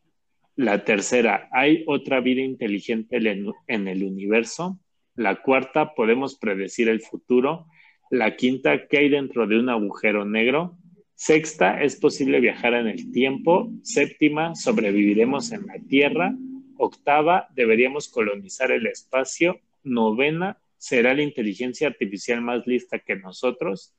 [0.56, 3.18] La tercera, ¿hay otra vida inteligente
[3.66, 4.80] en el universo?
[5.14, 7.66] La cuarta, ¿podemos predecir el futuro?
[8.10, 10.78] La quinta, ¿qué hay dentro de un agujero negro?
[11.14, 13.70] Sexta, ¿es posible viajar en el tiempo?
[13.82, 16.34] Séptima, ¿sobreviviremos en la Tierra?
[16.76, 19.60] Octava, ¿deberíamos colonizar el espacio?
[19.82, 23.94] Novena, ¿será la inteligencia artificial más lista que nosotros?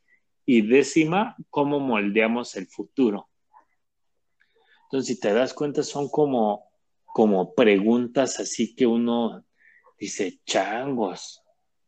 [0.46, 3.30] Y décima, ¿cómo moldeamos el futuro?
[4.86, 6.72] Entonces, si te das cuenta, son como,
[7.06, 9.46] como preguntas así que uno
[10.00, 11.44] dice, changos.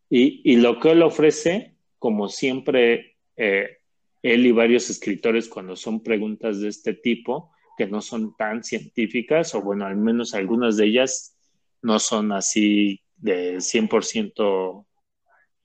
[0.10, 3.80] Y, y lo que él ofrece, como siempre, eh,
[4.22, 9.56] él y varios escritores, cuando son preguntas de este tipo, que no son tan científicas,
[9.56, 11.36] o bueno, al menos algunas de ellas
[11.82, 14.86] no son así de 100%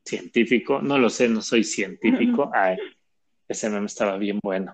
[0.04, 0.80] científico.
[0.80, 2.50] No lo sé, no soy científico.
[2.54, 2.76] Ay,
[3.48, 4.72] ese meme estaba bien bueno.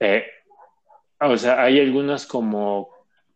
[0.00, 0.24] Eh,
[1.20, 2.90] o sea, hay algunas como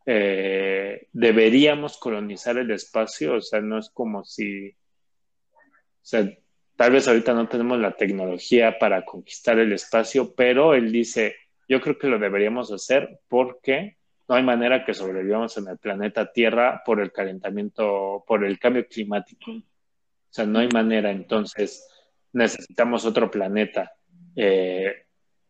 [0.07, 6.29] eh, deberíamos colonizar el espacio, o sea, no es como si, o sea,
[6.77, 11.37] tal vez ahorita no tenemos la tecnología para conquistar el espacio, pero él dice,
[11.69, 13.99] yo creo que lo deberíamos hacer porque
[14.31, 18.87] no hay manera que sobrevivamos en el planeta Tierra por el calentamiento, por el cambio
[18.87, 19.51] climático.
[19.51, 19.64] O
[20.31, 21.85] sea, no hay manera, entonces
[22.33, 23.90] necesitamos otro planeta.
[24.37, 25.05] Eh,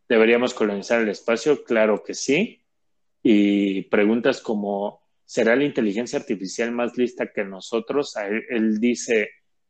[0.08, 1.62] ¿Deberíamos colonizar el espacio?
[1.62, 2.64] Claro que sí.
[3.22, 8.16] Y preguntas como, ¿será la inteligencia artificial más lista que nosotros?
[8.48, 9.28] Él, dice,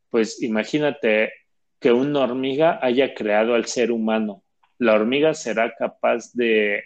[0.09, 1.33] pues imagínate
[1.81, 4.45] que una hormiga haya creado al ser humano.
[4.77, 6.81] La hormiga será capaz de,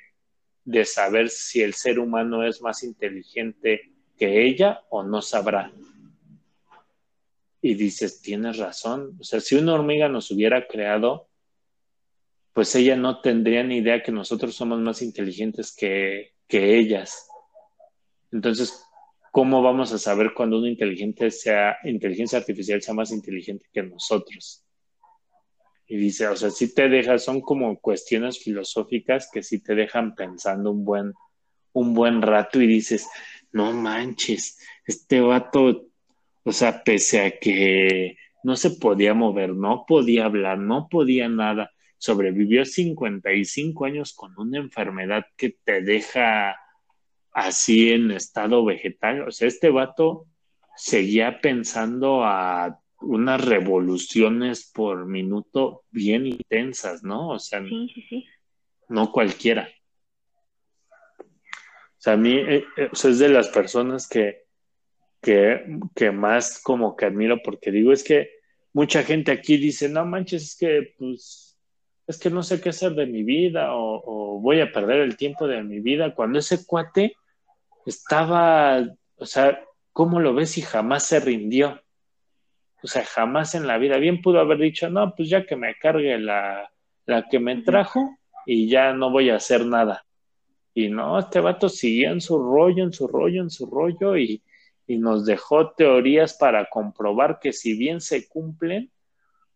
[0.66, 5.72] de saber si el ser humano es más inteligente que ella o no sabrá.
[7.62, 9.16] Y dices, tienes razón.
[9.20, 11.30] O sea, si una hormiga nos hubiera creado,
[12.54, 17.28] pues ella no tendría ni idea que nosotros somos más inteligentes que, ellas.
[18.32, 18.82] Entonces,
[19.32, 24.65] ¿cómo vamos a saber cuando una inteligente sea, inteligencia artificial sea más inteligente que nosotros?
[25.88, 30.16] Y dice, o sea, sí te deja, son como cuestiones filosóficas que sí te dejan
[30.16, 31.14] pensando un buen,
[31.74, 33.08] un buen rato y dices,
[33.52, 35.88] no manches, este vato,
[36.44, 41.72] o sea, pese a que no se podía mover, no podía hablar, no podía nada,
[41.98, 46.56] sobrevivió 55 años con una enfermedad que te deja
[47.32, 49.28] así en estado vegetal.
[49.28, 50.28] O sea, este vato
[50.76, 57.30] seguía pensando a unas revoluciones por minuto bien intensas, ¿no?
[57.30, 57.62] O sea,
[58.90, 59.70] no cualquiera.
[61.20, 64.44] O sea, a mí eh, eh, es de las personas que,
[65.22, 68.30] que, que más como que admiro porque digo, es que
[68.74, 71.46] mucha gente aquí dice, no manches, es que pues
[72.08, 75.48] es que no sé qué hacer de mi vida o, voy a perder el tiempo
[75.48, 77.16] de mi vida, cuando ese cuate
[77.86, 81.82] estaba, o sea, ¿cómo lo ves y jamás se rindió?
[82.86, 83.98] O sea, jamás en la vida.
[83.98, 86.72] Bien pudo haber dicho, no, pues ya que me cargue la,
[87.08, 90.06] la que me trajo y ya no voy a hacer nada.
[90.72, 94.44] Y no, este vato siguió en su rollo, en su rollo, en su rollo y,
[94.86, 98.92] y nos dejó teorías para comprobar que si bien se cumplen,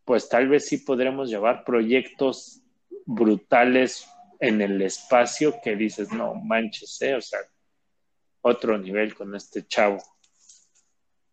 [0.05, 2.63] pues tal vez sí podremos llevar proyectos
[3.05, 7.13] brutales en el espacio que dices, no manches, ¿eh?
[7.13, 7.41] o sea,
[8.41, 9.99] otro nivel con este chavo.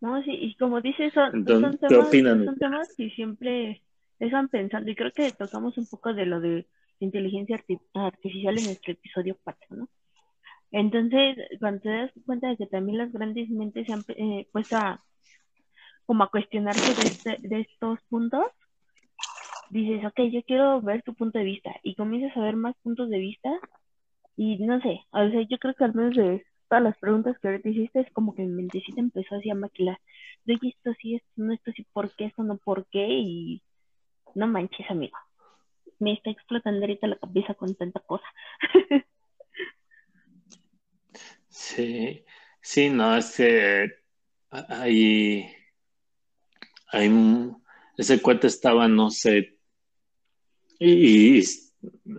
[0.00, 3.82] No, sí, y como dices, son, temas, son temas que siempre
[4.18, 6.66] dejan pensando, y creo que tocamos un poco de lo de
[7.00, 7.62] inteligencia
[7.94, 9.88] artificial en nuestro episodio 4, ¿no?
[10.72, 14.76] Entonces, cuando te das cuenta de que también las grandes mentes se han eh, puesto
[14.76, 15.02] a,
[16.04, 18.44] como a cuestionarse de, este, de estos puntos,
[19.70, 23.08] dices, ok, yo quiero ver tu punto de vista y comienzas a ver más puntos
[23.08, 23.50] de vista
[24.36, 27.48] y no sé, o sea, yo creo que al menos de todas las preguntas que
[27.48, 30.00] ahorita hiciste es como que mi mentecita empezó así a maquilar,
[30.44, 32.26] de esto sí, esto no, esto sí, ¿por qué?
[32.26, 33.06] Esto no, ¿por qué?
[33.08, 33.62] Y
[34.34, 35.16] no manches, amigo,
[35.98, 38.26] me está explotando ahorita la cabeza con tanta cosa.
[41.48, 42.24] sí,
[42.60, 43.90] sí, no, es que
[44.50, 45.46] hay,
[46.88, 47.10] hay,
[47.96, 49.56] ese cuate estaba, no sé,
[50.78, 51.42] y,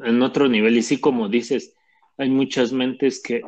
[0.03, 1.73] en otro nivel, y sí, como dices,
[2.17, 3.41] hay muchas mentes que,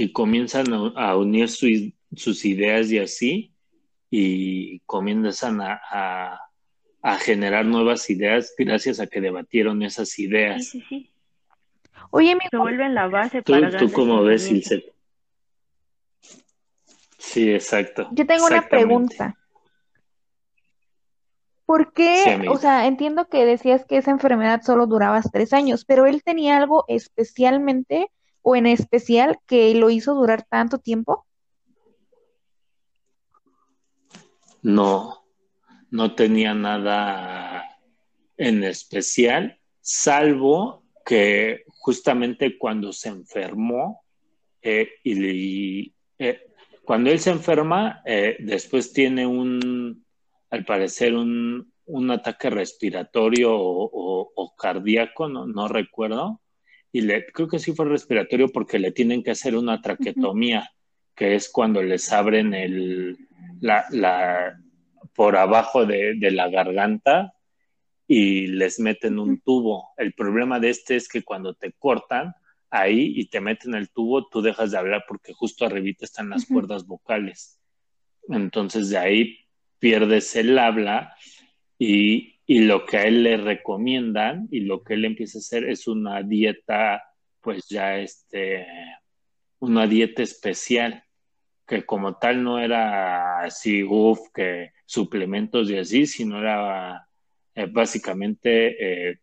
[0.00, 0.64] que comienzan
[0.96, 3.52] a, unir sus ideas y así,
[4.08, 5.78] y comienzan a,
[7.02, 10.68] a, generar nuevas ideas gracias a que debatieron esas ideas.
[10.68, 11.10] Sí, sí, sí.
[12.12, 14.90] Oye, me vuelven la base ¿Tú, para ¿Tú cómo ves, Ilse?
[17.18, 18.08] Sí, exacto.
[18.12, 19.36] Yo tengo una pregunta.
[21.66, 22.46] ¿Por qué?
[22.48, 26.56] o sea, entiendo que decías que esa enfermedad solo duraba tres años, pero él tenía
[26.56, 28.10] algo especialmente
[28.42, 31.26] o en especial que lo hizo durar tanto tiempo.
[34.62, 35.24] No,
[35.90, 37.78] no tenía nada
[38.36, 44.02] en especial, salvo que justamente cuando se enfermó
[44.62, 46.46] eh, y, eh,
[46.84, 50.04] cuando él se enferma, eh, después tiene un,
[50.50, 56.40] al parecer, un, un ataque respiratorio o, cardíaco, no, no, recuerdo,
[56.92, 60.70] y le, creo que sí fue respiratorio porque le tienen que hacer una traquetomía,
[61.14, 63.16] que es cuando les abren el,
[63.60, 64.58] la, la
[65.14, 67.34] por abajo de, de la garganta
[68.06, 69.90] y les meten un tubo.
[69.96, 72.34] El problema de este es que cuando te cortan
[72.70, 76.46] ahí y te meten el tubo, tú dejas de hablar porque justo arribita están las
[76.46, 77.60] cuerdas vocales.
[78.28, 79.38] Entonces de ahí
[79.78, 81.14] pierdes el habla
[81.78, 85.86] y, lo que a él le recomiendan y lo que él empieza a hacer es
[85.86, 87.02] una dieta,
[87.40, 88.66] pues ya este,
[89.60, 91.04] una dieta especial
[91.66, 97.08] que como tal no era así, uff, que suplementos y así, sino era
[97.54, 99.20] eh, básicamente eh,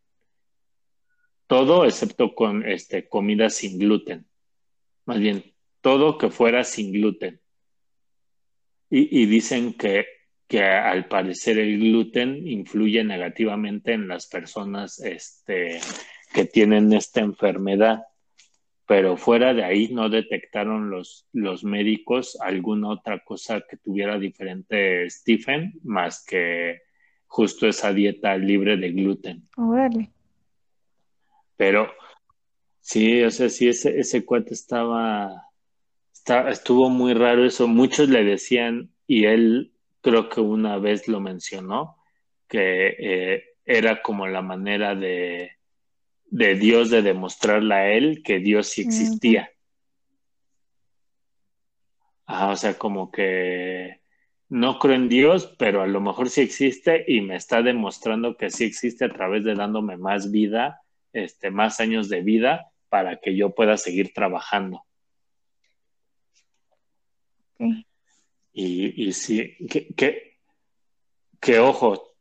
[1.48, 4.26] todo excepto con este, comida sin gluten.
[5.06, 5.44] Más bien,
[5.82, 7.42] todo que fuera sin gluten.
[8.90, 10.06] Y, dicen que,
[10.48, 15.80] que, al parecer el gluten influye negativamente en las personas este,
[16.34, 18.04] que tienen esta enfermedad.
[18.86, 25.10] Pero fuera de ahí no detectaron los, los médicos alguna otra cosa que tuviera diferente
[25.10, 26.84] Stephen más que
[27.26, 29.50] justo esa dieta libre de gluten.
[29.58, 30.10] Órale.
[31.58, 31.92] Pero
[32.80, 35.50] sí, o sea, sí, ese, ese cuate estaba,
[36.50, 37.68] estuvo muy raro eso.
[37.68, 39.74] Muchos le decían, y él
[40.08, 41.98] creo que una vez lo mencionó,
[42.48, 45.58] que eh, era como la manera de,
[46.28, 49.52] de Dios de demostrarle a él que Dios sí existía.
[52.26, 54.00] O sea, como que
[54.48, 58.50] no creo en Dios, pero a lo mejor sí existe y me está demostrando que
[58.50, 63.36] sí existe a través de dándome más vida, este, más años de vida para que
[63.36, 64.86] yo pueda seguir trabajando.
[68.60, 70.40] Y, y sí, que, que,
[71.40, 72.16] que ojo,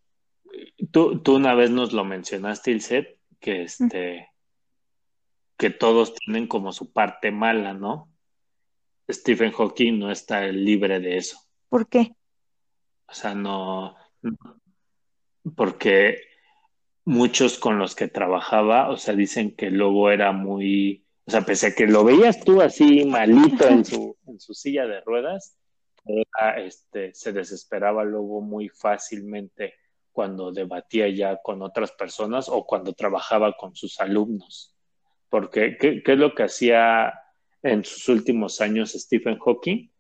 [0.91, 4.29] tú, tú, una vez nos lo mencionaste, Ilset, que este,
[5.57, 8.13] que todos tienen como su parte mala, ¿no?
[9.11, 11.39] Stephen Hawking no está libre de eso.
[11.71, 12.15] ¿Por qué?
[13.07, 13.97] O sea, no,
[15.57, 16.21] porque
[17.07, 21.69] muchos con los que trabajaba, o sea, dicen que luego era muy, o sea, pese
[21.69, 25.57] a que lo veías tú así malito en su, en su silla de ruedas,
[26.57, 29.75] este, se desesperaba luego muy fácilmente
[30.13, 34.75] cuando debatía ya con otras personas o cuando trabajaba con sus alumnos.
[35.29, 37.13] Porque, ¿qué, qué es lo que hacía
[37.63, 39.91] en sus últimos años Stephen Hawking?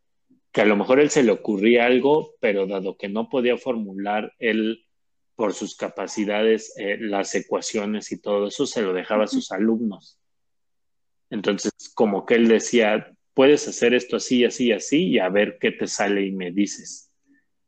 [0.57, 4.33] que a lo mejor él se le ocurría algo, pero dado que no podía formular
[4.39, 4.87] él
[5.35, 10.19] por sus capacidades eh, las ecuaciones y todo eso, se lo dejaba a sus alumnos.
[11.29, 15.71] Entonces, como que él decía, puedes hacer esto así, así, así, y a ver qué
[15.71, 17.13] te sale y me dices.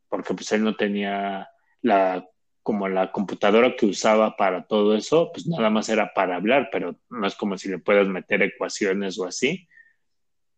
[0.08, 1.46] Porque pues él no tenía
[1.82, 2.26] la
[2.62, 6.98] como la computadora que usaba para todo eso, pues nada más era para hablar, pero
[7.08, 9.68] no es como si le puedas meter ecuaciones o así.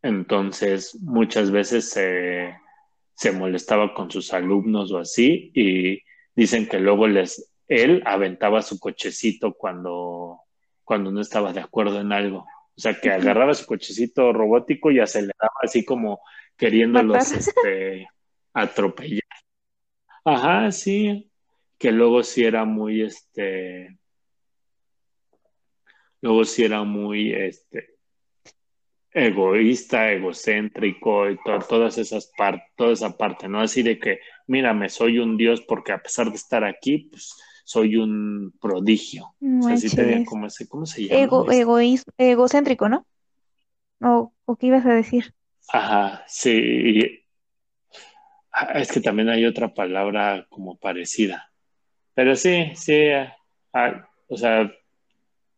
[0.02, 2.56] Entonces, muchas veces se,
[3.14, 6.02] se molestaba con sus alumnos o así y
[6.34, 10.40] dicen que luego les, él aventaba su cochecito cuando,
[10.84, 12.46] cuando no estaba de acuerdo en algo.
[12.80, 16.22] O sea, que agarraba su cochecito robótico y aceleraba así como
[16.56, 18.08] queriéndolos este,
[18.54, 19.20] atropellar.
[20.24, 21.30] Ajá, sí,
[21.76, 23.98] que luego sí era muy, este,
[26.22, 27.96] luego sí era muy, este,
[29.12, 31.36] egoísta, egocéntrico y
[31.68, 33.60] todas esas partes, toda esa parte, ¿no?
[33.60, 37.36] Así de que, mírame, soy un dios porque a pesar de estar aquí, pues
[37.70, 39.32] soy un prodigio.
[39.40, 41.20] o sea, sí tenía como ese, ¿cómo se llama?
[41.54, 41.84] Ego,
[42.18, 43.06] egocéntrico, ¿no?
[44.00, 45.32] ¿O, ¿O qué ibas a decir?
[45.68, 47.22] Ajá, sí.
[48.50, 51.52] Ah, es que también hay otra palabra como parecida.
[52.12, 53.36] Pero sí, sí, ah,
[53.72, 54.68] ah, o sea,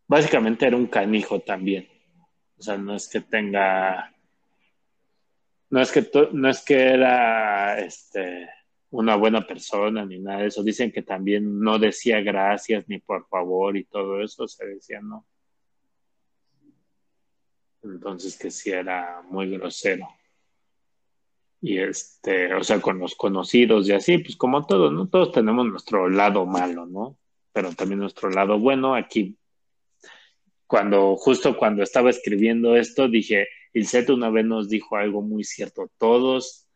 [0.06, 1.88] básicamente era un canijo también.
[2.58, 4.14] O sea, no es que tenga,
[5.70, 8.50] no es que, no es que era este,
[8.92, 10.62] una buena persona ni nada de eso.
[10.62, 15.26] Dicen que también no decía gracias ni por favor y todo eso, se decía no.
[17.82, 20.06] Entonces que sí era muy grosero.
[21.62, 25.08] Y este, o sea, con los conocidos y así, pues como todos, ¿no?
[25.08, 27.16] Todos tenemos nuestro lado malo, ¿no?
[27.52, 28.94] Pero también nuestro lado bueno.
[28.94, 29.38] Aquí,
[30.66, 35.44] cuando, justo cuando estaba escribiendo esto, dije, el set una vez nos dijo algo muy
[35.44, 35.90] cierto.
[35.98, 36.66] Todos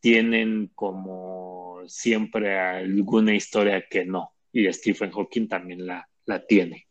[0.00, 4.34] tienen como siempre alguna historia que no.
[4.52, 6.86] Y Stephen Hawking también la, la tiene.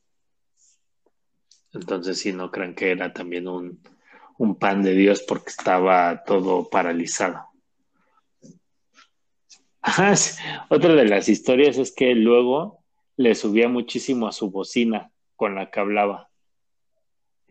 [1.74, 3.82] Entonces, si no crean que era también un,
[4.38, 7.48] un pan de Dios porque estaba todo paralizado.
[10.70, 12.84] Otra de las historias es que luego
[13.16, 16.30] le subía muchísimo a su bocina con la que hablaba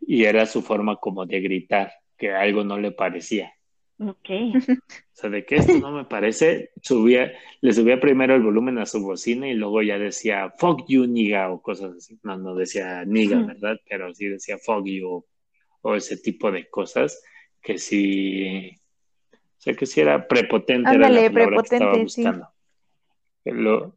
[0.00, 3.55] y era su forma como de gritar que algo no le parecía.
[3.98, 4.28] Ok.
[5.16, 7.32] O sea, de que esto no me parece, subía,
[7.62, 11.50] le subía primero el volumen a su bocina y luego ya decía fuck you, niga
[11.50, 12.18] o cosas así.
[12.22, 13.80] No, no decía niga, ¿verdad?
[13.88, 15.24] Pero sí decía fuck you
[15.80, 17.22] o ese tipo de cosas
[17.62, 18.72] que sí,
[19.32, 20.90] o sea, que sí era prepotente.
[20.90, 22.24] Ándale, prepotente, sí.
[23.42, 23.96] Que lo,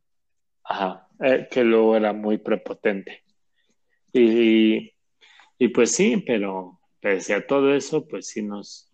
[0.64, 3.24] ajá, eh, que luego era muy prepotente.
[4.14, 4.94] Y,
[5.58, 8.89] y pues sí, pero pese a todo eso, pues sí nos,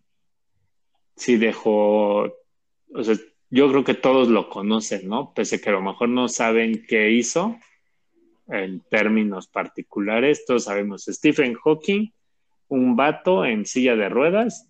[1.16, 3.16] sí dejó, o sea,
[3.50, 5.34] yo creo que todos lo conocen, ¿no?
[5.34, 7.58] Pese a que a lo mejor no saben qué hizo
[8.48, 12.12] en términos particulares, todos sabemos Stephen Hawking
[12.68, 14.70] un vato en silla de ruedas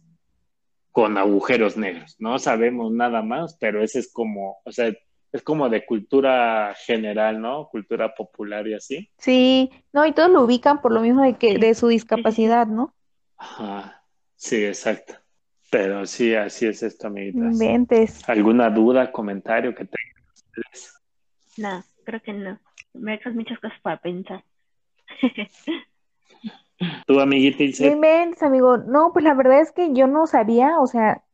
[0.92, 2.16] con agujeros negros.
[2.20, 4.94] No sabemos nada más, pero ese es como, o sea,
[5.32, 7.68] es como de cultura general, ¿no?
[7.68, 9.10] Cultura popular y así.
[9.18, 12.94] Sí, no, y todos lo ubican por lo mismo de que de su discapacidad, ¿no?
[13.36, 14.04] Ajá,
[14.36, 15.16] sí, exacto.
[15.78, 17.52] Pero sí, así es esto, amiguitas.
[17.52, 18.30] Inventes.
[18.30, 20.24] ¿Alguna duda, comentario que tengan
[21.58, 22.58] No, creo que no.
[22.94, 24.46] Me dejas muchas cosas para pensar.
[27.06, 28.78] Tu amiguita Inventes, amigo.
[28.78, 31.26] No, pues la verdad es que yo no sabía, o sea,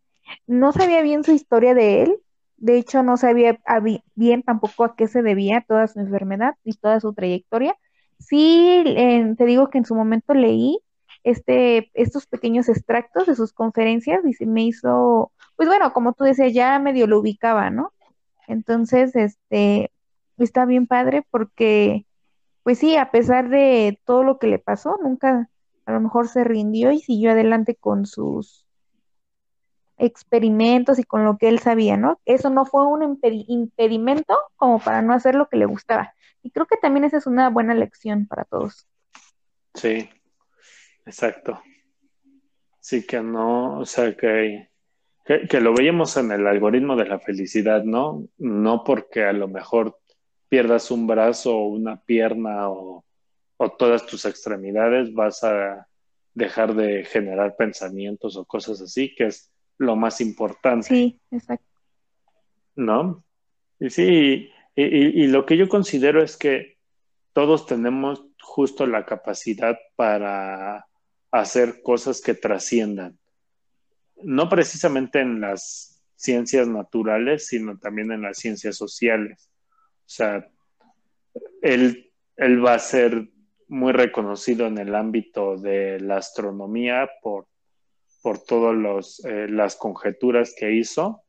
[0.47, 2.17] no sabía bien su historia de él.
[2.57, 3.59] De hecho, no sabía
[4.15, 7.77] bien tampoco a qué se debía toda su enfermedad y toda su trayectoria.
[8.17, 8.83] Sí,
[9.37, 10.79] te digo que en su momento leí
[11.23, 16.23] este, estos pequeños extractos de sus conferencias y se me hizo, pues bueno, como tú
[16.23, 17.93] decías, ya medio lo ubicaba, ¿no?
[18.47, 19.91] Entonces, este,
[20.37, 22.05] está bien padre porque
[22.63, 25.49] pues sí, a pesar de todo lo que le pasó, nunca
[25.85, 28.65] a lo mejor se rindió y siguió adelante con sus
[29.97, 32.19] experimentos y con lo que él sabía, ¿no?
[32.25, 36.13] Eso no fue un impedimento como para no hacer lo que le gustaba.
[36.43, 38.87] Y creo que también esa es una buena lección para todos.
[39.75, 40.09] Sí,
[41.05, 41.61] exacto.
[42.79, 44.69] Sí que no, o sea, que,
[45.25, 48.27] que, que lo veíamos en el algoritmo de la felicidad, ¿no?
[48.37, 50.01] No porque a lo mejor
[50.51, 53.05] pierdas un brazo o una pierna o,
[53.77, 55.87] todas tus extremidades, vas a
[56.33, 60.87] dejar de generar pensamientos o cosas así, que es lo más importante.
[60.87, 61.79] Sí, exacto.
[62.75, 63.23] ¿No?
[63.79, 66.79] Y sí, y, lo que yo considero es que
[67.33, 70.87] todos tenemos justo la capacidad para
[71.31, 73.17] hacer cosas que trasciendan.
[74.23, 79.49] No precisamente en las ciencias naturales, sino también en las ciencias sociales.
[79.73, 80.47] O sea,
[81.61, 83.29] él, él va a ser
[83.67, 87.47] muy reconocido en el ámbito de la astronomía por,
[88.21, 91.23] por todas eh, las conjeturas que hizo,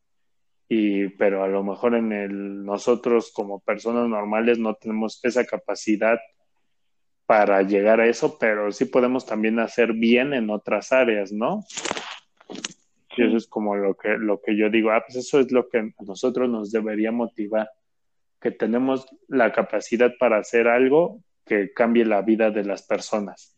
[0.68, 6.18] y, pero a lo mejor en el, nosotros como personas normales no tenemos esa capacidad
[7.26, 11.64] para llegar a eso, pero sí podemos también hacer bien en otras áreas, ¿no?
[13.16, 15.68] Y eso es como lo que, lo que yo digo, ah, pues eso es lo
[15.68, 17.70] que a nosotros nos debería motivar
[18.40, 23.56] que tenemos la capacidad para hacer algo que cambie la vida de las personas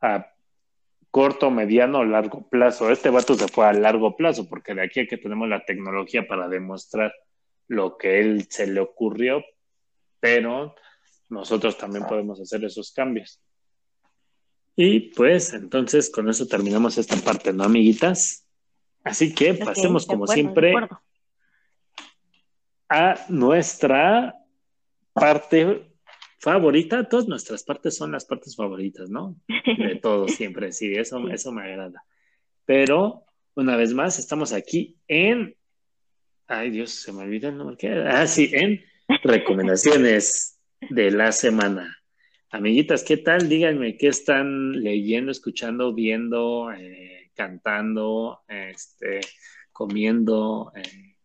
[0.00, 0.32] a
[1.10, 2.90] corto, mediano o largo plazo.
[2.90, 6.26] Este vato se fue a largo plazo porque de aquí a que tenemos la tecnología
[6.26, 7.14] para demostrar
[7.68, 9.44] lo que él se le ocurrió,
[10.20, 10.74] pero
[11.28, 13.40] nosotros también podemos hacer esos cambios.
[14.76, 18.46] Y pues entonces con eso terminamos esta parte, ¿no, amiguitas?
[19.02, 20.74] Así que pasemos como siempre
[22.88, 24.34] a nuestra
[25.14, 25.92] parte
[26.38, 27.08] favorita.
[27.08, 29.36] Todas nuestras partes son las partes favoritas, ¿no?
[29.48, 32.04] De todos siempre, sí, eso, eso me agrada.
[32.64, 33.24] Pero,
[33.54, 35.56] una vez más, estamos aquí en...
[36.48, 37.78] Ay, Dios, se me olvida el nombre.
[38.08, 38.84] Ah, sí, en
[39.22, 41.96] recomendaciones de la semana.
[42.50, 43.48] Amiguitas, ¿qué tal?
[43.48, 49.20] Díganme qué están leyendo, escuchando, viendo, eh, cantando, este,
[49.72, 51.16] comiendo, eh,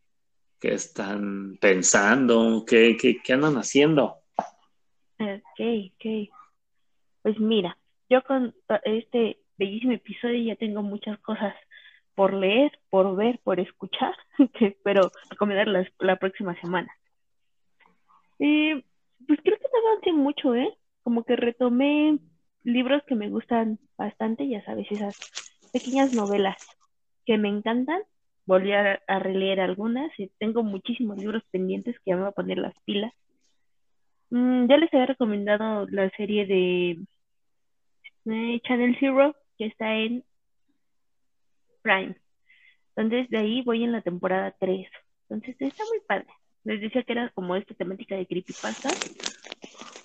[0.59, 4.17] qué están pensando, qué, qué, andan haciendo.
[5.19, 5.59] Ok,
[5.93, 6.29] ok.
[7.21, 7.77] Pues mira,
[8.09, 11.55] yo con este bellísimo episodio ya tengo muchas cosas
[12.15, 14.15] por leer, por ver, por escuchar,
[14.57, 15.67] que espero recomendar
[15.99, 16.91] la, próxima semana.
[18.39, 18.83] Eh,
[19.27, 20.73] pues creo que no avancé mucho, ¿eh?
[21.03, 22.19] Como que retomé
[22.63, 25.15] libros que me gustan bastante, ya sabes, esas
[25.71, 26.57] pequeñas novelas
[27.25, 28.01] que me encantan.
[28.45, 33.13] Volví a, releer algunas tengo muchísimos libros pendientes que me voy a poner las pilas.
[34.29, 36.97] Mm, ya les había recomendado la serie de
[38.63, 40.23] Channel Zero, que está en
[41.81, 42.15] Prime.
[42.95, 44.87] Entonces, de ahí voy en la temporada 3.
[45.29, 46.27] Entonces, está muy padre.
[46.63, 48.89] Les decía que era como esta temática de creepypasta.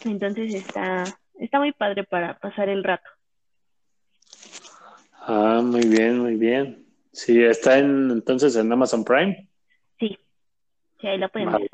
[0.05, 1.05] Entonces, está,
[1.39, 3.09] está muy padre para pasar el rato.
[5.13, 6.87] Ah, muy bien, muy bien.
[7.13, 9.49] Sí, está en, entonces en Amazon Prime.
[9.99, 10.19] Sí,
[11.01, 11.69] sí, ahí la pueden ver.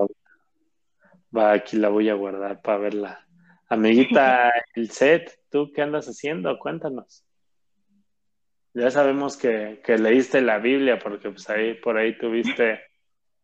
[1.37, 3.27] Va, aquí la voy a guardar para verla.
[3.69, 6.59] Amiguita, el set, ¿tú qué andas haciendo?
[6.59, 7.25] Cuéntanos.
[8.75, 12.81] Ya sabemos que, leíste la Biblia porque pues ahí por ahí tuviste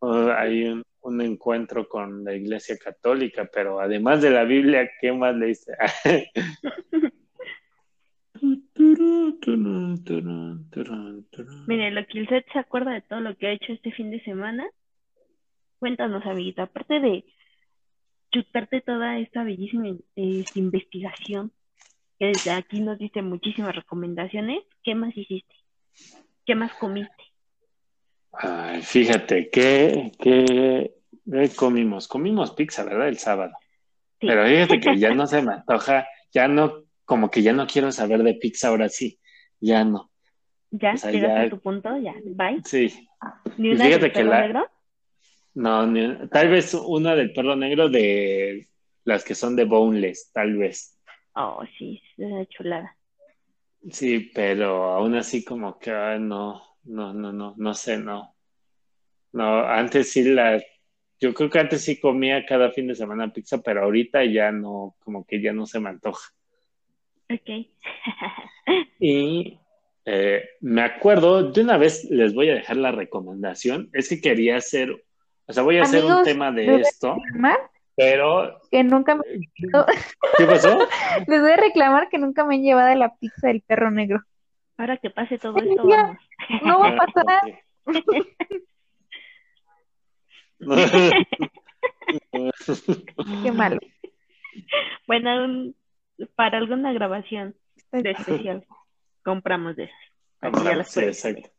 [0.01, 5.35] uh, un, un, encuentro con la Iglesia Católica, pero además de la Biblia, ¿qué más
[5.35, 5.73] leíste?
[11.67, 14.11] Mire, lo que el set se acuerda de todo lo que ha hecho este fin
[14.11, 14.67] de semana.
[15.79, 17.25] Cuéntanos, amiguita, aparte de
[18.31, 21.53] chutarte toda esta bellísima eh, investigación,
[22.19, 25.55] que desde aquí nos diste muchísimas recomendaciones, ¿qué más hiciste?
[26.45, 27.25] ¿Qué más comiste?
[28.33, 30.95] Ay, fíjate, ¿qué, qué,
[31.57, 32.09] comimos?
[32.09, 33.09] Comimos pizza, ¿verdad?
[33.09, 33.53] El sábado.
[34.21, 37.91] Pero fíjate que ya no se me antoja, ya no como que ya no quiero
[37.91, 39.19] saber de pizza ahora sí,
[39.61, 40.11] ya no.
[40.71, 42.61] Ya, llegaste a tu punto, ya, bye.
[42.65, 43.09] Sí.
[43.57, 44.71] ¿Ni una del perro negro?
[45.55, 48.69] No, tal vez una del perro negro de
[49.05, 51.01] las que son de boneless, tal vez.
[51.35, 52.97] Oh, sí, es una chulada.
[53.91, 58.35] Sí, pero aún así como que no, no, no, no, no sé, no.
[59.33, 60.63] No, antes sí la,
[61.21, 64.95] yo creo que antes sí comía cada fin de semana pizza, pero ahorita ya no,
[65.01, 66.33] como que ya no se me antoja.
[67.31, 67.67] Ok.
[69.01, 69.59] y
[70.05, 74.57] eh, me acuerdo, de una vez les voy a dejar la recomendación, es que quería
[74.57, 75.05] hacer,
[75.47, 77.17] o sea, voy a hacer un tema de esto,
[77.97, 78.61] pero...
[78.71, 79.23] Que nunca me...
[80.39, 80.79] ¿Qué pasó?
[81.27, 84.23] les voy a reclamar que nunca me han llevado la pizza del perro negro.
[84.77, 86.17] Ahora que pase todo esto, vamos.
[86.63, 87.41] No va a pasar.
[93.43, 93.79] Qué malo.
[95.07, 95.73] Bueno,
[96.35, 97.55] para alguna grabación
[97.93, 98.65] de especial
[99.23, 100.89] compramos de esas.
[100.89, 101.51] sí, exacto.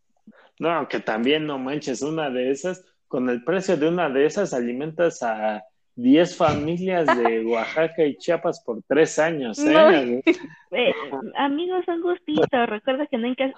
[0.60, 4.54] No, que también no manches, una de esas, con el precio de una de esas
[4.54, 5.64] alimentas a
[5.96, 9.60] 10 familias de Oaxaca y Chiapas por tres años.
[9.60, 10.22] ¿eh?
[10.72, 10.94] eh
[11.38, 12.66] amigos, un gustito.
[12.66, 13.52] Recuerda que nunca,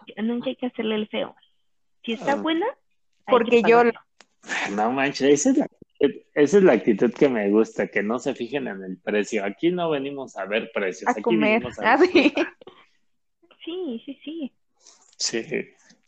[0.46, 1.36] hay que hacerle el feo.
[2.04, 2.36] Si está ah.
[2.36, 2.66] buena,
[3.28, 3.84] porque yo.
[4.76, 5.68] No manches, esa es la
[6.34, 9.46] esa es la actitud que me gusta, que no se fijen en el precio.
[9.46, 11.64] Aquí no venimos a ver precios, a aquí comer.
[11.66, 12.34] a ah, sí.
[13.64, 14.52] sí, sí, sí.
[15.18, 15.46] Sí.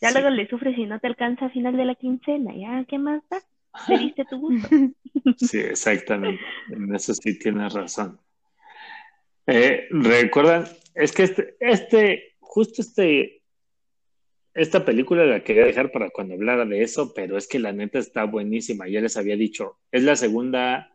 [0.02, 2.56] Ya luego le sufres si no te alcanza a final de la quincena.
[2.56, 3.40] Ya, ¿qué más da?
[3.88, 4.68] Te diste tu gusto.
[5.38, 6.44] Sí, exactamente.
[6.70, 8.20] En eso sí tienes razón.
[9.48, 10.66] Eh, Recuerdan,
[10.96, 13.43] es que este, este, justo este
[14.54, 18.00] esta película la quería dejar para cuando hablara de eso, pero es que la neta
[18.00, 18.88] está buenísima.
[18.88, 20.92] Ya les había dicho, es la segunda,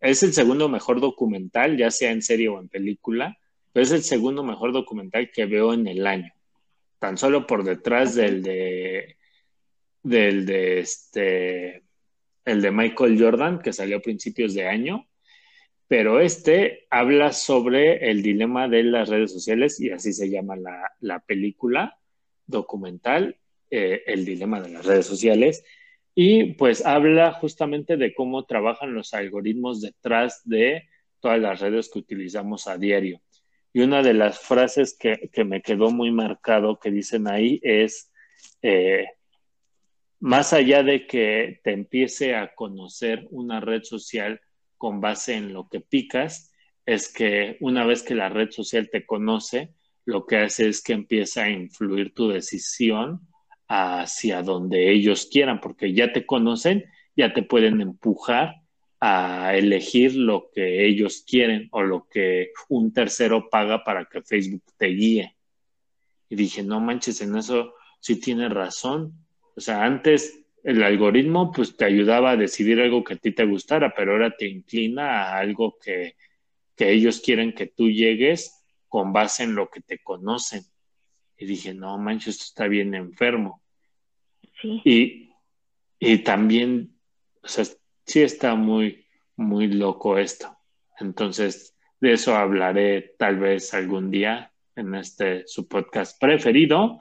[0.00, 3.36] es el segundo mejor documental, ya sea en serie o en película,
[3.72, 6.32] pero es el segundo mejor documental que veo en el año.
[6.98, 9.16] Tan solo por detrás del de,
[10.02, 11.82] del de este,
[12.46, 15.06] el de Michael Jordan, que salió a principios de año.
[15.88, 20.92] Pero este habla sobre el dilema de las redes sociales y así se llama la,
[21.00, 21.97] la película
[22.48, 23.36] documental,
[23.70, 25.64] eh, El dilema de las redes sociales,
[26.14, 30.88] y pues habla justamente de cómo trabajan los algoritmos detrás de
[31.20, 33.20] todas las redes que utilizamos a diario.
[33.72, 38.10] Y una de las frases que, me quedó muy marcado que dicen ahí es,
[38.62, 39.06] eh,
[40.18, 44.40] más allá de que te empiece a conocer una red social
[44.76, 46.52] con base en lo que picas,
[46.86, 49.74] es que una vez que la red social te conoce,
[50.08, 53.28] lo que hace es que empieza a influir tu decisión
[53.68, 58.54] hacia donde ellos quieran, porque ya te conocen, ya te pueden empujar
[59.00, 64.62] a elegir lo que ellos quieren o lo que un tercero paga para que Facebook
[64.78, 65.36] te guíe.
[66.30, 69.12] Y dije, no manches, en eso sí tienes razón.
[69.56, 73.44] O sea, antes el algoritmo pues te ayudaba a decidir algo que a ti te
[73.44, 76.14] gustara, pero ahora te inclina a algo que,
[76.74, 78.57] que ellos quieren que tú llegues
[78.88, 80.64] con base en lo que te conocen.
[81.36, 83.62] Y dije, no manches, esto está bien enfermo.
[84.60, 84.82] Sí.
[84.84, 85.30] Y,
[85.98, 86.98] y también,
[87.42, 87.64] o sea,
[88.04, 90.56] sí está muy, muy loco esto.
[90.98, 96.98] Entonces, de eso hablaré tal vez algún día en este su podcast preferido.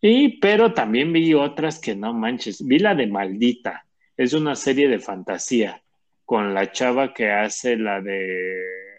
[0.00, 2.64] Y, pero también vi otras que no manches.
[2.64, 3.86] Vi la de Maldita.
[4.16, 5.82] Es una serie de fantasía
[6.24, 8.95] con la chava que hace la de.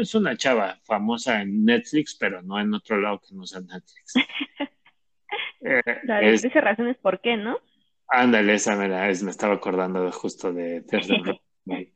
[0.00, 4.14] Es una chava famosa en Netflix, pero no en otro lado que no sea Netflix.
[5.60, 5.82] eh,
[6.22, 7.58] es, razones por qué, ¿no?
[8.08, 11.40] Ándale, esa me, la, es, me estaba acordando de justo de, de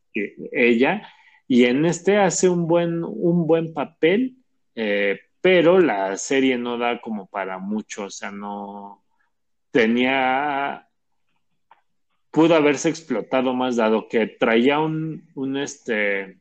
[0.53, 1.09] ella.
[1.47, 4.37] Y en este hace un buen, un buen papel,
[4.75, 9.05] eh, pero la serie no da como para mucho, o sea, no
[9.71, 10.89] tenía
[12.33, 16.41] pudo haberse explotado más dado que traía un, un este,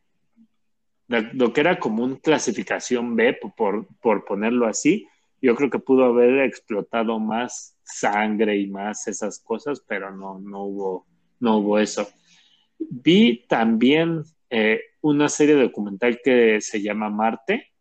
[1.33, 5.07] lo que era como un clasificación B, por, por ponerlo así,
[5.41, 10.63] yo creo que pudo haber explotado más sangre y más esas cosas, pero no, no
[10.63, 11.07] hubo,
[11.39, 12.07] no hubo eso.
[12.77, 17.71] Vi también eh, una serie documental que se llama Marte,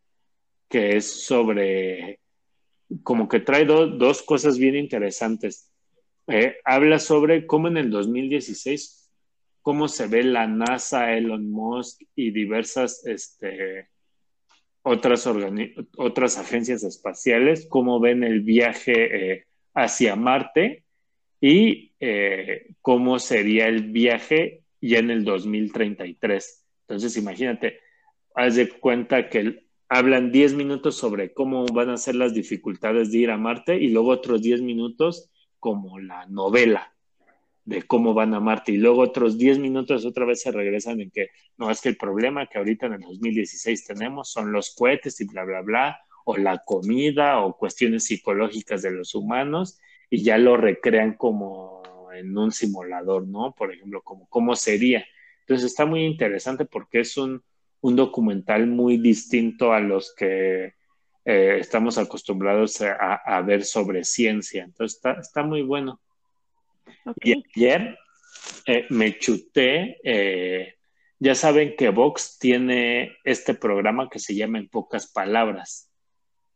[0.68, 2.20] que es sobre,
[3.03, 5.70] como que trae dos cosas bien interesantes.
[6.26, 8.99] Eh, habla sobre cómo en el 2016,
[9.63, 13.89] cómo se ve la NASA, Elon Musk y diversas este,
[14.83, 19.45] otras, agencias espaciales, cómo ven el viaje eh,
[19.75, 20.85] hacia Marte
[21.41, 26.67] y eh, cómo sería el viaje ya en el 2033.
[26.83, 27.81] Entonces, imagínate,
[28.35, 33.19] haz de cuenta que hablan 10 minutos sobre cómo van a ser las dificultades de
[33.19, 36.95] ir a Marte y luego otros 10 minutos como la novela
[37.71, 41.12] de cómo van a Marte y luego otros 10 minutos otra vez se regresan en
[41.12, 45.21] que no es que el problema que ahorita en el 2016 tenemos son los cohetes
[45.21, 49.79] y bla, bla, bla, o la comida o cuestiones psicológicas de los humanos
[50.11, 51.81] y ya lo recrean como
[52.12, 53.55] en un simulador, ¿no?
[53.55, 55.05] Por ejemplo, como cómo sería.
[55.43, 57.41] Entonces está muy interesante porque es un,
[57.83, 60.75] un documental muy distinto a los que
[61.25, 64.64] eh, estamos acostumbrados a, ver sobre ciencia.
[64.64, 66.01] Entonces está, está muy bueno.
[67.22, 67.99] Y ayer
[68.66, 70.74] eh, me chuté, eh,
[71.18, 75.91] ya saben que Vox tiene este programa que se llama En pocas palabras,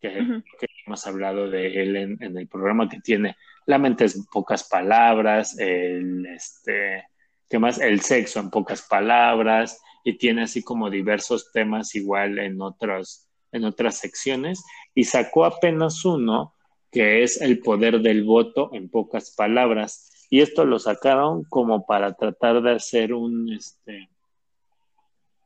[0.01, 0.43] que,
[0.87, 6.27] hemos hablado de él en, el programa que tiene La mente en pocas palabras, el,
[6.27, 7.05] este,
[7.49, 7.79] ¿qué más?
[7.81, 13.65] El sexo en pocas palabras, y tiene así como diversos temas igual en otros en
[13.65, 14.65] otras secciones
[14.95, 16.55] y sacó apenas uno
[16.91, 20.11] que es el poder del voto en pocas palabras.
[20.35, 24.09] Y esto lo sacaron como para tratar de hacer un, este,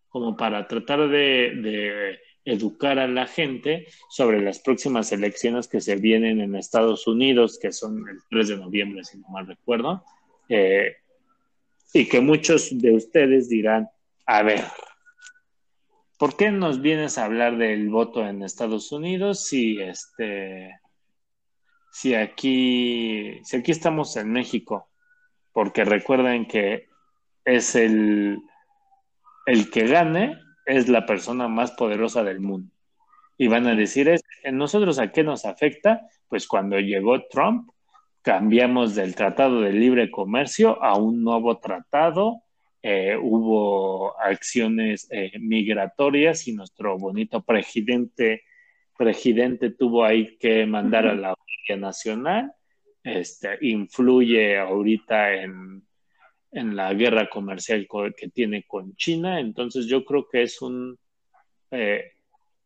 [0.09, 6.41] como para tratar de, educar a la gente sobre las próximas elecciones que se vienen
[6.41, 10.03] en Estados Unidos, que son el 3 de noviembre, si no mal recuerdo,
[10.49, 10.97] eh,
[11.93, 13.91] y que muchos de ustedes dirán,
[14.24, 14.64] a ver,
[16.18, 20.80] ¿por qué nos vienes a hablar del voto en Estados Unidos si este
[21.91, 24.89] si aquí si aquí estamos en México?
[25.53, 26.89] Porque recuerden que
[27.45, 28.39] es el
[29.47, 32.70] el que gane es la persona más poderosa del mundo.
[33.39, 36.03] Y van a decir, es, ¿en nosotros a qué nos afecta?
[36.28, 37.70] Pues cuando llegó Trump,
[38.20, 42.43] cambiamos del Tratado de Libre Comercio a un nuevo tratado
[42.80, 48.45] eh, hubo acciones eh, migratorias y nuestro bonito presidente,
[48.99, 52.53] presidente tuvo ahí que mandar a la Audiencia Nacional,
[53.03, 55.86] este, influye ahorita en,
[56.51, 57.86] en la guerra comercial
[58.16, 60.99] que tiene con China, entonces yo creo que es un,
[61.70, 62.12] eh,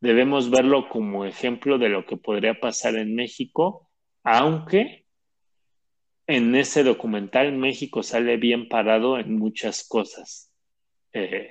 [0.01, 3.91] debemos verlo como ejemplo de lo que podría pasar en México,
[4.25, 5.05] aunque
[6.27, 10.51] en ese documental México sale bien parado en muchas cosas
[11.13, 11.51] eh,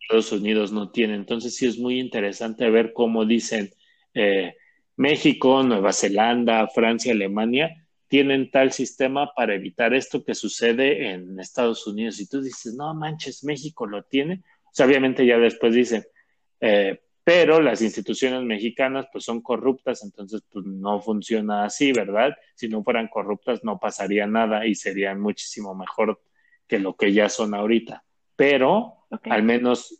[0.00, 1.14] Estados Unidos no tiene.
[1.14, 3.70] Entonces sí es muy interesante ver cómo dicen
[4.14, 4.54] eh,
[4.96, 11.86] México, Nueva Zelanda, Francia, Alemania tienen tal sistema para evitar esto que sucede en Estados
[11.86, 12.20] Unidos.
[12.20, 14.42] Y tú dices, no manches, México lo tiene.
[14.64, 16.04] O sea, obviamente ya después dicen,
[16.60, 22.36] eh, pero las instituciones mexicanas pues son corruptas, entonces pues no funciona así, ¿verdad?
[22.54, 26.22] Si no fueran corruptas no pasaría nada y serían muchísimo mejor
[26.68, 28.04] que lo que ya son ahorita.
[28.36, 29.98] Pero al menos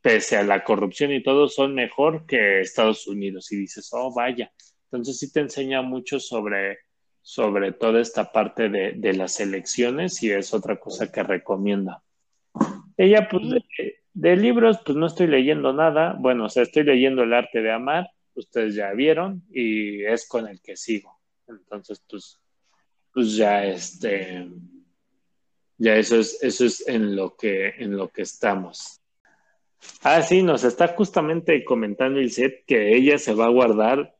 [0.00, 4.52] pese a la corrupción y todo son mejor que Estados Unidos y dices, oh vaya.
[4.84, 6.78] Entonces sí te enseña mucho sobre,
[7.20, 12.02] sobre toda esta parte de, de las elecciones y es otra cosa que recomienda.
[12.96, 13.42] Ella pues
[14.12, 16.16] de libros, pues no estoy leyendo nada.
[16.18, 20.48] Bueno, o sea, estoy leyendo El arte de amar, ustedes ya vieron, y es con
[20.48, 21.20] el que sigo.
[21.46, 22.40] Entonces, pues
[23.12, 24.48] pues ya este,
[25.80, 29.00] ya eso es, eso es en lo que, en lo que estamos.
[30.02, 34.14] Ah, sí, nos está justamente comentando el set que ella se va a guardar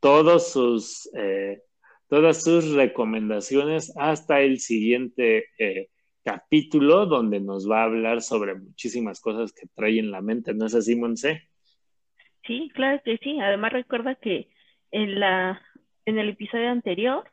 [0.00, 1.60] todos sus, eh,
[2.08, 5.90] todas sus recomendaciones hasta el siguiente eh,
[6.24, 10.64] capítulo donde nos va a hablar sobre muchísimas cosas que trae en la mente, ¿no
[10.64, 11.42] es así, Monse?
[12.46, 13.38] Sí, claro que sí.
[13.38, 14.48] Además recuerda que
[14.90, 15.60] en la
[16.06, 17.24] en el episodio anterior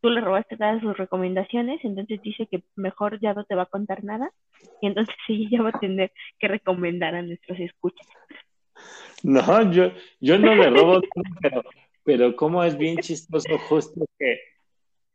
[0.00, 3.66] tú le robaste todas sus recomendaciones, entonces dice que mejor ya no te va a
[3.66, 4.30] contar nada
[4.80, 8.06] y entonces sí ya va a tener que recomendar a nuestros escuchas.
[9.22, 9.90] No, yo,
[10.20, 11.00] yo no le robo,
[11.42, 11.62] pero,
[12.04, 14.40] pero como es bien chistoso justo que,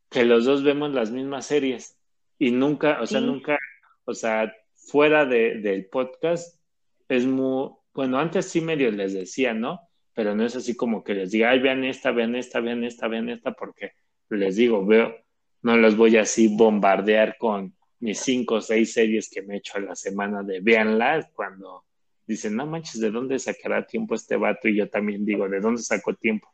[0.10, 1.98] que los dos vemos las mismas series
[2.38, 3.58] y nunca, o sea, nunca,
[4.06, 6.60] o sea, fuera de, del podcast
[7.08, 9.80] es muy, bueno, antes sí medio les decía, ¿no?
[10.14, 13.08] Pero no es así como que les diga, ay, vean esta, vean esta, vean esta,
[13.08, 13.94] vean esta, porque
[14.38, 15.16] les digo, veo,
[15.62, 19.78] no los voy así bombardear con mis cinco o seis series que me he hecho
[19.78, 21.86] a la semana de veanlas cuando
[22.28, 24.68] dicen, no manches, ¿de dónde sacará tiempo este vato?
[24.68, 26.50] Y yo también digo, ¿de dónde sacó tiempo?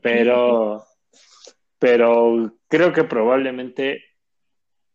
[0.00, 0.84] Pero,
[1.78, 4.02] pero creo que probablemente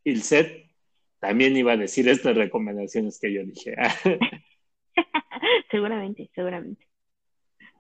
[0.04, 0.68] el set
[1.20, 3.76] también iba a decir estas recomendaciones que yo dije.
[5.72, 6.88] seguramente, seguramente.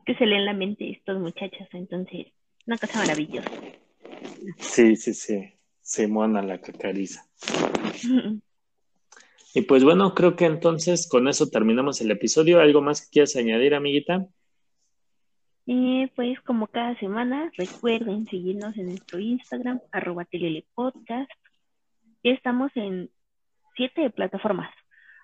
[0.05, 2.28] Que se leen la mente estos muchachos, entonces,
[2.65, 3.49] una cosa maravillosa.
[4.57, 5.53] Sí, sí, sí.
[5.82, 7.26] Simona la cacariza.
[9.53, 12.59] Y pues bueno, creo que entonces con eso terminamos el episodio.
[12.59, 14.28] ¿Algo más que quieras añadir, amiguita?
[15.65, 20.28] Eh, pues como cada semana, recuerden seguirnos en nuestro Instagram, arroba
[20.76, 21.32] podcast.
[22.24, 23.09] Ya estamos en
[23.76, 24.74] siete plataformas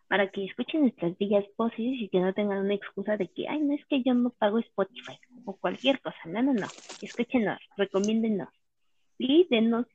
[0.08, 3.60] para que escuchen nuestras bellas voces y que no tengan una excusa de que, ay,
[3.62, 6.18] no es que yo no pago Spotify o cualquier cosa.
[6.26, 6.68] No, no, no.
[7.02, 8.50] Escúchenos, recomiéndennos
[9.18, 9.88] y denos,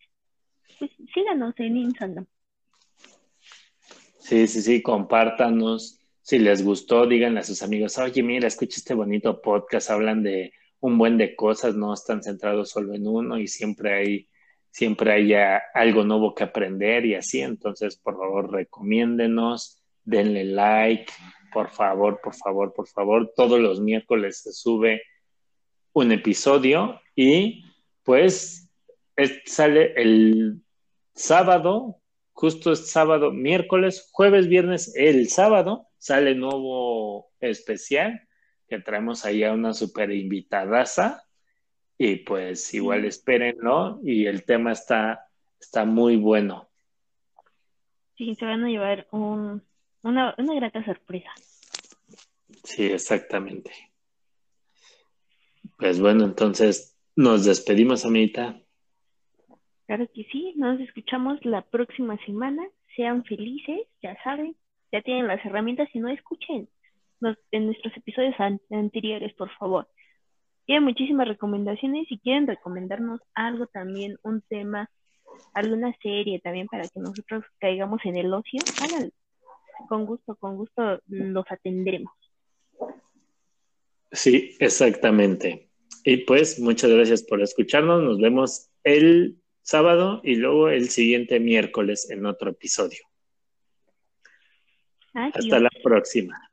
[0.79, 2.27] pues síganos en Instagram.
[4.19, 6.01] Sí, sí, sí, compártanos.
[6.21, 10.53] Si les gustó, díganle a sus amigos, oye, mira, escucha este bonito podcast, hablan de
[10.81, 14.29] un buen de cosas, no están centrados solo en uno y siempre hay,
[14.71, 15.33] siempre hay
[15.75, 17.41] algo nuevo que aprender y así.
[17.41, 21.11] Entonces, por favor, recomiéndenos, denle like,
[21.53, 23.33] por favor, por favor, por favor.
[23.35, 25.03] Todos los miércoles se sube
[25.95, 27.65] un episodio y
[28.03, 28.68] pues
[29.45, 30.63] sale el
[31.15, 32.01] sábado,
[32.33, 38.29] justo es sábado, miércoles, jueves, viernes, el sábado sale nuevo especial
[38.69, 41.25] que traemos ahí a una super invitadaza
[41.97, 45.27] y pues igual espérenlo y el tema está,
[45.61, 46.69] está muy bueno.
[48.17, 49.63] Sí, se van a llevar un,
[50.03, 51.31] una, una grata sorpresa.
[52.65, 53.73] Sí, exactamente.
[55.77, 58.61] Pues bueno, entonces nos despedimos, amiguita.
[59.89, 62.63] Claro que sí, nos escuchamos la próxima semana.
[62.95, 64.55] Sean felices, ya saben,
[64.93, 66.69] ya tienen las herramientas y no escuchen
[67.53, 68.35] en nuestros episodios
[68.71, 69.89] anteriores, por favor.
[70.67, 72.07] Tienen muchísimas recomendaciones.
[72.07, 74.91] Si quieren recomendarnos algo también, un tema,
[75.55, 79.11] alguna serie también para que nosotros caigamos en el ocio, háganlo.
[79.89, 82.13] Con gusto, con gusto los atenderemos.
[84.13, 85.71] Sí, exactamente.
[86.05, 88.03] Y pues muchas gracias por escucharnos.
[88.03, 89.39] Nos vemos el
[89.69, 93.01] sábado y luego el siguiente miércoles en otro episodio.
[95.13, 96.51] Hasta la próxima.